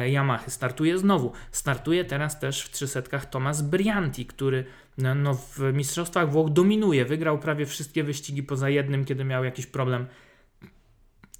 Yamaha. 0.07 0.51
Startuje 0.51 0.99
znowu. 0.99 1.33
Startuje 1.53 2.05
teraz 2.05 2.41
też 2.41 2.63
w 2.63 2.71
300 2.71 3.03
Tomas 3.21 3.63
Brianti, 3.63 4.27
który 4.27 4.65
no, 4.99 5.35
w 5.35 5.59
Mistrzostwach 5.73 6.31
Włoch 6.31 6.51
dominuje. 6.51 7.05
Wygrał 7.05 7.39
prawie 7.39 7.67
wszystkie 7.67 8.05
wyścigi 8.05 8.43
poza 8.43 8.71
jednym, 8.71 9.05
kiedy 9.05 9.25
miał 9.25 9.45
jakiś 9.45 9.67
problem 9.67 10.07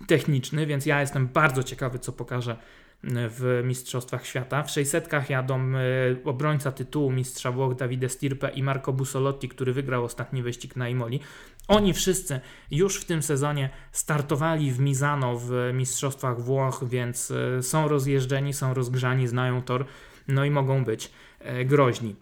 techniczny, 0.07 0.67
więc 0.67 0.87
ja 0.87 1.01
jestem 1.01 1.27
bardzo 1.27 1.63
ciekawy, 1.63 1.99
co 1.99 2.13
pokaże 2.13 2.57
w 3.05 3.61
Mistrzostwach 3.65 4.27
Świata. 4.27 4.63
W 4.63 4.71
600 4.71 5.09
jadą 5.29 5.61
e, 5.61 5.81
obrońca 6.25 6.73
tytułu 6.73 7.13
mistrza 7.13 7.53
Włoch 7.53 7.75
Davide 7.75 8.09
Stirpe 8.09 8.51
i 8.51 8.63
Marco 8.63 8.93
Busolotti, 8.93 9.49
który 9.49 9.73
wygrał 9.73 10.05
ostatni 10.05 10.43
wyścig 10.43 10.77
na 10.77 10.89
Imoli. 10.89 11.21
Oni 11.69 11.95
wszyscy 11.95 12.41
już 12.71 13.01
w 13.01 13.05
tym 13.05 13.23
sezonie 13.23 13.71
startowali 13.93 14.73
w 14.73 14.81
Mizano 14.81 15.39
w 15.39 15.71
Mistrzostwach 15.75 16.41
Włoch, 16.41 16.85
więc 16.89 17.31
e, 17.31 17.63
są 17.63 17.89
rozjeżdżeni, 17.89 18.53
są 18.53 18.75
rozgrzani, 18.75 19.29
znają 19.29 19.63
tor, 19.63 19.85
no 20.29 20.45
i 20.45 20.51
mogą 20.51 20.85
być 20.85 21.11
e, 21.41 21.65
groźni. 21.65 22.17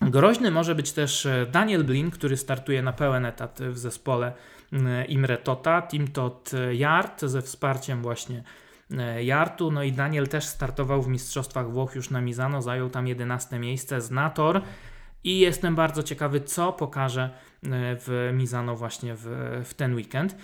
Groźny 0.00 0.50
może 0.50 0.74
być 0.74 0.92
też 0.92 1.28
Daniel 1.52 1.84
Blin, 1.84 2.10
który 2.10 2.36
startuje 2.36 2.82
na 2.82 2.92
pełen 2.92 3.26
etat 3.26 3.60
w 3.62 3.78
zespole 3.78 4.32
Imre 5.08 5.36
Tota, 5.36 5.82
Team 5.82 6.08
Tot 6.08 6.50
Yard 6.72 7.20
ze 7.20 7.42
wsparciem 7.42 8.02
właśnie 8.02 8.42
Jartu. 9.20 9.70
No 9.70 9.82
i 9.82 9.92
Daniel 9.92 10.28
też 10.28 10.44
startował 10.44 11.02
w 11.02 11.08
Mistrzostwach 11.08 11.70
Włoch 11.70 11.94
już 11.94 12.10
na 12.10 12.20
Mizano, 12.20 12.62
zajął 12.62 12.90
tam 12.90 13.06
11 13.06 13.58
miejsce 13.58 14.00
z 14.00 14.10
Nator 14.10 14.62
i 15.24 15.38
jestem 15.38 15.74
bardzo 15.74 16.02
ciekawy, 16.02 16.40
co 16.40 16.72
pokaże 16.72 17.30
w 17.72 18.30
Mizano 18.34 18.76
właśnie 18.76 19.14
w, 19.14 19.26
w 19.64 19.74
ten 19.74 19.94
weekend 19.94 20.36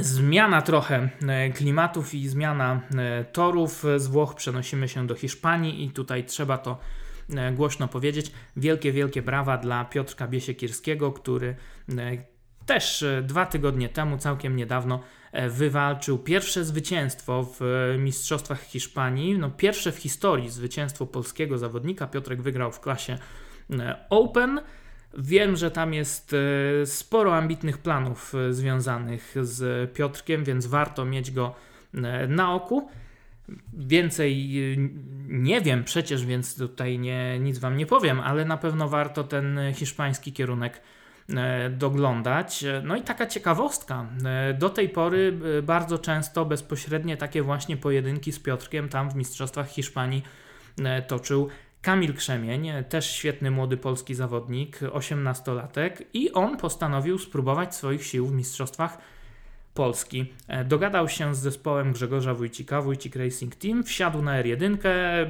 zmiana 0.00 0.62
trochę 0.62 1.08
e, 1.28 1.50
klimatów 1.50 2.14
i 2.14 2.28
zmiana 2.28 2.80
e, 2.96 3.24
torów 3.24 3.84
z 3.96 4.06
Włoch. 4.06 4.34
Przenosimy 4.34 4.88
się 4.88 5.06
do 5.06 5.14
Hiszpanii 5.14 5.84
i 5.84 5.90
tutaj 5.90 6.24
trzeba 6.24 6.58
to 6.58 6.78
e, 7.36 7.52
głośno 7.52 7.88
powiedzieć. 7.88 8.32
Wielkie, 8.56 8.92
wielkie 8.92 9.22
brawa 9.22 9.58
dla 9.58 9.84
Piotrka 9.84 10.28
Biesiekirskiego, 10.28 11.12
który 11.12 11.56
też 12.66 13.04
dwa 13.22 13.46
tygodnie 13.46 13.88
temu, 13.88 14.18
całkiem 14.18 14.56
niedawno, 14.56 15.00
wywalczył 15.48 16.18
pierwsze 16.18 16.64
zwycięstwo 16.64 17.42
w 17.42 17.60
Mistrzostwach 17.98 18.62
Hiszpanii. 18.62 19.38
No, 19.38 19.50
pierwsze 19.50 19.92
w 19.92 19.96
historii 19.96 20.50
zwycięstwo 20.50 21.06
polskiego 21.06 21.58
zawodnika. 21.58 22.06
Piotrek 22.06 22.42
wygrał 22.42 22.72
w 22.72 22.80
klasie 22.80 23.18
Open. 24.10 24.60
Wiem, 25.18 25.56
że 25.56 25.70
tam 25.70 25.94
jest 25.94 26.32
e, 26.82 26.86
sporo 26.86 27.36
ambitnych 27.36 27.78
planów 27.78 28.34
e, 28.34 28.52
związanych 28.52 29.34
z 29.42 29.92
Piotrkiem, 29.94 30.44
więc 30.44 30.66
warto 30.66 31.04
mieć 31.04 31.30
go 31.30 31.54
e, 31.94 32.26
na 32.28 32.54
oku. 32.54 32.88
Więcej 33.72 34.58
nie 35.28 35.60
wiem 35.60 35.84
przecież, 35.84 36.26
więc 36.26 36.56
tutaj 36.56 36.98
nie, 36.98 37.38
nic 37.38 37.58
Wam 37.58 37.76
nie 37.76 37.86
powiem, 37.86 38.20
ale 38.20 38.44
na 38.44 38.56
pewno 38.56 38.88
warto 38.88 39.24
ten 39.24 39.60
hiszpański 39.74 40.32
kierunek 40.32 40.80
doglądać. 41.70 42.64
No 42.82 42.96
i 42.96 43.02
taka 43.02 43.26
ciekawostka. 43.26 44.06
Do 44.58 44.70
tej 44.70 44.88
pory 44.88 45.38
bardzo 45.62 45.98
często 45.98 46.44
bezpośrednie 46.44 47.16
takie 47.16 47.42
właśnie 47.42 47.76
pojedynki 47.76 48.32
z 48.32 48.38
Piotrkiem 48.38 48.88
tam 48.88 49.10
w 49.10 49.14
Mistrzostwach 49.14 49.68
Hiszpanii 49.68 50.22
toczył 51.06 51.48
Kamil 51.82 52.14
Krzemień, 52.14 52.70
też 52.88 53.10
świetny 53.10 53.50
młody 53.50 53.76
polski 53.76 54.14
zawodnik, 54.14 54.80
18-latek, 54.80 55.90
i 56.12 56.32
on 56.32 56.56
postanowił 56.56 57.18
spróbować 57.18 57.74
swoich 57.74 58.06
sił 58.06 58.26
w 58.26 58.32
Mistrzostwach 58.32 58.98
Polski. 59.74 60.32
E, 60.48 60.64
dogadał 60.64 61.08
się 61.08 61.34
z 61.34 61.38
zespołem 61.38 61.92
Grzegorza 61.92 62.34
Wójcika, 62.34 62.82
Wójcik 62.82 63.16
Racing 63.16 63.54
Team, 63.56 63.84
wsiadł 63.84 64.22
na 64.22 64.42
R1, 64.42 64.76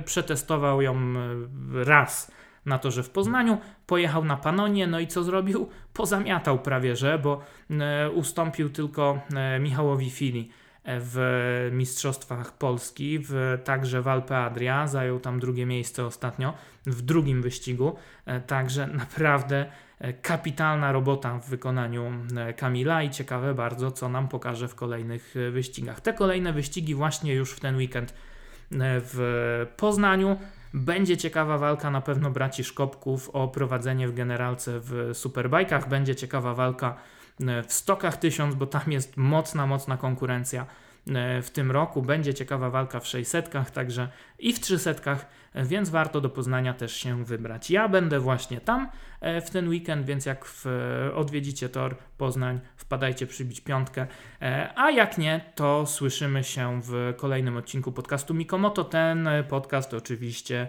przetestował 0.04 0.82
ją 0.82 0.94
e, 0.94 1.84
raz 1.84 2.30
na 2.66 2.79
to, 2.79 2.90
że 2.90 3.03
w 3.03 3.11
Poznaniu, 3.11 3.59
pojechał 3.87 4.25
na 4.25 4.37
Panonie, 4.37 4.87
no 4.87 5.01
i 5.01 5.07
co 5.07 5.25
zrobił? 5.25 5.68
Pozamiatał 5.92 6.59
prawie, 6.59 6.96
że, 6.96 7.18
bo 7.18 7.40
e, 7.70 8.11
ustąpił 8.11 8.70
tylko 8.70 9.20
Michałowi 9.61 10.11
Fili 10.11 10.51
w 10.85 11.68
Mistrzostwach 11.73 12.53
Polski, 12.53 13.18
w, 13.18 13.59
także 13.64 14.03
w 14.03 14.09
Alpe 14.09 14.38
Adria, 14.38 14.87
zajął 14.87 15.20
tam 15.20 15.40
drugie 15.40 15.66
miejsce 15.66 16.05
ostatnio 16.05 16.55
w 16.87 17.03
drugim 17.03 17.42
wyścigu, 17.42 17.96
e, 18.27 18.40
także 18.40 18.87
naprawdę 19.05 19.66
e, 19.99 20.12
kapitalna 20.12 20.92
robota 20.92 21.38
w 21.38 21.49
wykonaniu 21.49 22.12
e, 22.37 22.55
Kamila 22.55 23.03
i 23.03 23.11
ciekawe 23.11 23.55
bardzo, 23.55 23.90
co 23.90 24.09
nam 24.09 24.29
pokaże 24.29 24.68
w 24.68 24.75
kolejnych 24.75 25.35
wyścigach. 25.53 26.01
Te 26.01 26.12
kolejne 26.12 26.53
wyścigi 26.53 26.94
właśnie 26.94 27.35
już 27.35 27.53
w 27.53 27.61
ten 27.61 27.77
weekend 27.77 28.14
w 28.73 29.66
Poznaniu. 29.77 30.37
Będzie 30.74 31.16
ciekawa 31.16 31.59
walka 31.59 31.90
na 31.90 32.00
pewno 32.00 32.30
braci 32.30 32.64
Szkopków 32.64 33.30
o 33.33 33.48
prowadzenie 33.48 34.09
w 34.09 34.14
generalce 34.14 34.80
w 34.80 35.11
superbajkach. 35.14 35.88
Będzie 35.88 36.16
ciekawa 36.16 36.54
walka 36.54 36.96
E, 37.48 37.62
w 37.62 37.72
stokach 37.72 38.16
1000, 38.16 38.54
bo 38.54 38.66
tam 38.66 38.92
jest 38.92 39.16
mocna, 39.16 39.66
mocna 39.66 39.96
konkurencja 39.96 40.66
w 41.42 41.50
tym 41.52 41.70
roku. 41.70 42.02
Będzie 42.02 42.34
ciekawa 42.34 42.70
walka 42.70 43.00
w 43.00 43.06
600, 43.06 43.50
także 43.72 44.08
i 44.38 44.52
w 44.52 44.60
300, 44.60 45.18
e, 45.52 45.64
więc 45.64 45.90
warto 45.90 46.20
do 46.20 46.30
Poznania 46.30 46.74
też 46.74 46.96
się 46.96 47.24
wybrać. 47.24 47.70
Ja 47.70 47.88
będę 47.88 48.20
właśnie 48.20 48.60
tam 48.60 48.88
w 49.22 49.50
ten 49.50 49.68
weekend, 49.68 50.06
więc 50.06 50.26
jak 50.26 50.44
w, 50.44 50.66
odwiedzicie 51.14 51.68
tor 51.68 51.96
Poznań, 52.18 52.60
wpadajcie 52.76 53.26
przybić 53.26 53.60
piątkę, 53.60 54.06
a 54.76 54.90
jak 54.90 55.18
nie, 55.18 55.40
to 55.54 55.86
słyszymy 55.86 56.44
się 56.44 56.80
w 56.82 57.14
kolejnym 57.16 57.56
odcinku 57.56 57.92
podcastu 57.92 58.34
Mikomoto. 58.34 58.84
Ten 58.84 59.28
podcast 59.48 59.94
oczywiście 59.94 60.68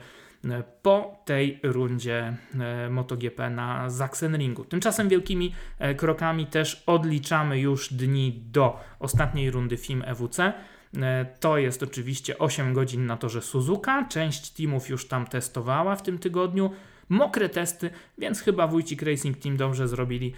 po 0.82 1.22
tej 1.26 1.60
rundzie 1.64 2.38
e, 2.60 2.90
MotoGP 2.90 3.50
na 3.50 3.90
Sachsenringu. 3.90 4.66
Tymczasem 4.66 5.10
wielkimi 5.10 5.54
e, 5.80 5.96
krokami 5.96 6.46
też 6.46 6.84
odliczamy 6.86 7.60
już 7.60 7.94
dni 7.94 8.44
do 8.52 8.80
ostatniej 9.00 9.52
rundy 9.52 9.78
FIM 9.78 10.04
EWC. 10.06 10.40
E, 10.40 11.26
to 11.40 11.58
jest 11.58 11.84
oczywiście 11.84 12.38
8 12.38 12.74
godzin 12.74 13.06
na 13.06 13.18
torze 13.18 13.42
Suzuka. 13.42 14.06
Część 14.10 14.50
teamów 14.50 14.90
już 14.90 15.08
tam 15.08 15.28
testowała 15.28 15.96
w 15.96 16.04
tym 16.04 16.18
tygodniu. 16.20 16.72
Mokre 17.10 17.50
testy, 17.50 17.90
więc 18.18 18.42
chyba 18.42 18.68
Wójcik 18.68 19.02
Racing 19.02 19.38
Team 19.38 19.58
dobrze 19.58 19.88
zrobili, 19.88 20.34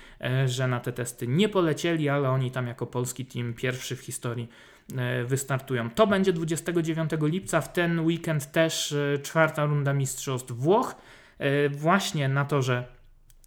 że 0.46 0.68
na 0.68 0.80
te 0.80 0.92
testy 0.92 1.28
nie 1.28 1.50
polecieli, 1.50 2.10
ale 2.10 2.30
oni 2.30 2.52
tam 2.52 2.68
jako 2.68 2.88
polski 2.88 3.26
team 3.26 3.54
pierwszy 3.54 3.96
w 3.96 4.00
historii 4.00 4.50
wystartują. 5.26 5.90
To 5.90 6.08
będzie 6.08 6.34
29 6.34 7.12
lipca, 7.22 7.62
w 7.62 7.74
ten 7.74 8.00
weekend 8.00 8.52
też 8.52 8.92
e, 8.92 9.20
czwarta 9.20 9.66
runda 9.66 9.94
Mistrzostw 9.94 10.52
Włoch, 10.52 10.96
e, 11.40 11.70
właśnie 11.70 12.30
na 12.30 12.46
torze 12.46 12.84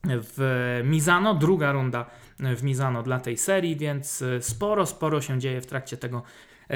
w 0.05 0.81
Mizano, 0.85 1.35
druga 1.35 1.73
runda 1.73 2.07
w 2.41 2.63
Mizano 2.63 3.03
dla 3.03 3.21
tej 3.21 3.37
serii, 3.37 3.77
więc 3.77 4.25
sporo, 4.41 4.87
sporo 4.87 5.21
się 5.21 5.39
dzieje 5.39 5.61
w 5.61 5.67
trakcie 5.67 5.97
tego 5.97 6.23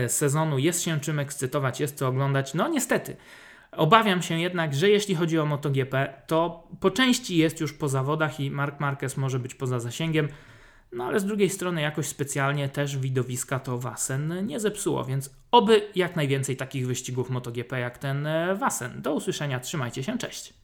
sezonu. 0.09 0.59
Jest 0.59 0.83
się 0.83 1.01
czym 1.01 1.19
ekscytować, 1.19 1.81
jest 1.81 1.97
co 1.97 2.09
oglądać. 2.09 2.55
No 2.55 2.69
niestety, 2.69 3.17
obawiam 3.73 4.23
się 4.23 4.41
jednak, 4.41 4.75
że 4.75 4.89
jeśli 4.91 5.15
chodzi 5.15 5.39
o 5.39 5.47
MotoGP, 5.47 6.23
to 6.27 6.69
po 6.81 6.91
części 6.91 7.37
jest 7.37 7.61
już 7.61 7.73
po 7.73 7.89
zawodach 7.89 8.41
i 8.41 8.51
Mark 8.51 8.81
Marquez 8.81 9.17
może 9.17 9.39
być 9.39 9.55
poza 9.55 9.81
zasięgiem. 9.81 10.29
No 10.93 11.05
ale 11.05 11.21
z 11.21 11.25
drugiej 11.25 11.51
strony 11.51 11.81
jakoś 11.81 12.07
specjalnie 12.07 12.69
też 12.69 12.99
widowiska 12.99 13.59
to 13.59 13.79
Wasen 13.79 14.47
nie 14.47 14.61
zepsuło, 14.61 15.05
więc 15.05 15.31
oby 15.51 15.89
jak 15.95 16.17
najwięcej 16.17 16.57
takich 16.57 16.87
wyścigów 16.87 17.31
MotoGP 17.31 17.81
jak 17.81 17.99
ten 17.99 18.27
e, 18.27 18.55
Wasen. 18.55 19.03
Do 19.03 19.15
usłyszenia, 19.15 19.61
trzymajcie 19.61 20.03
się, 20.03 20.19
cześć. 20.19 20.55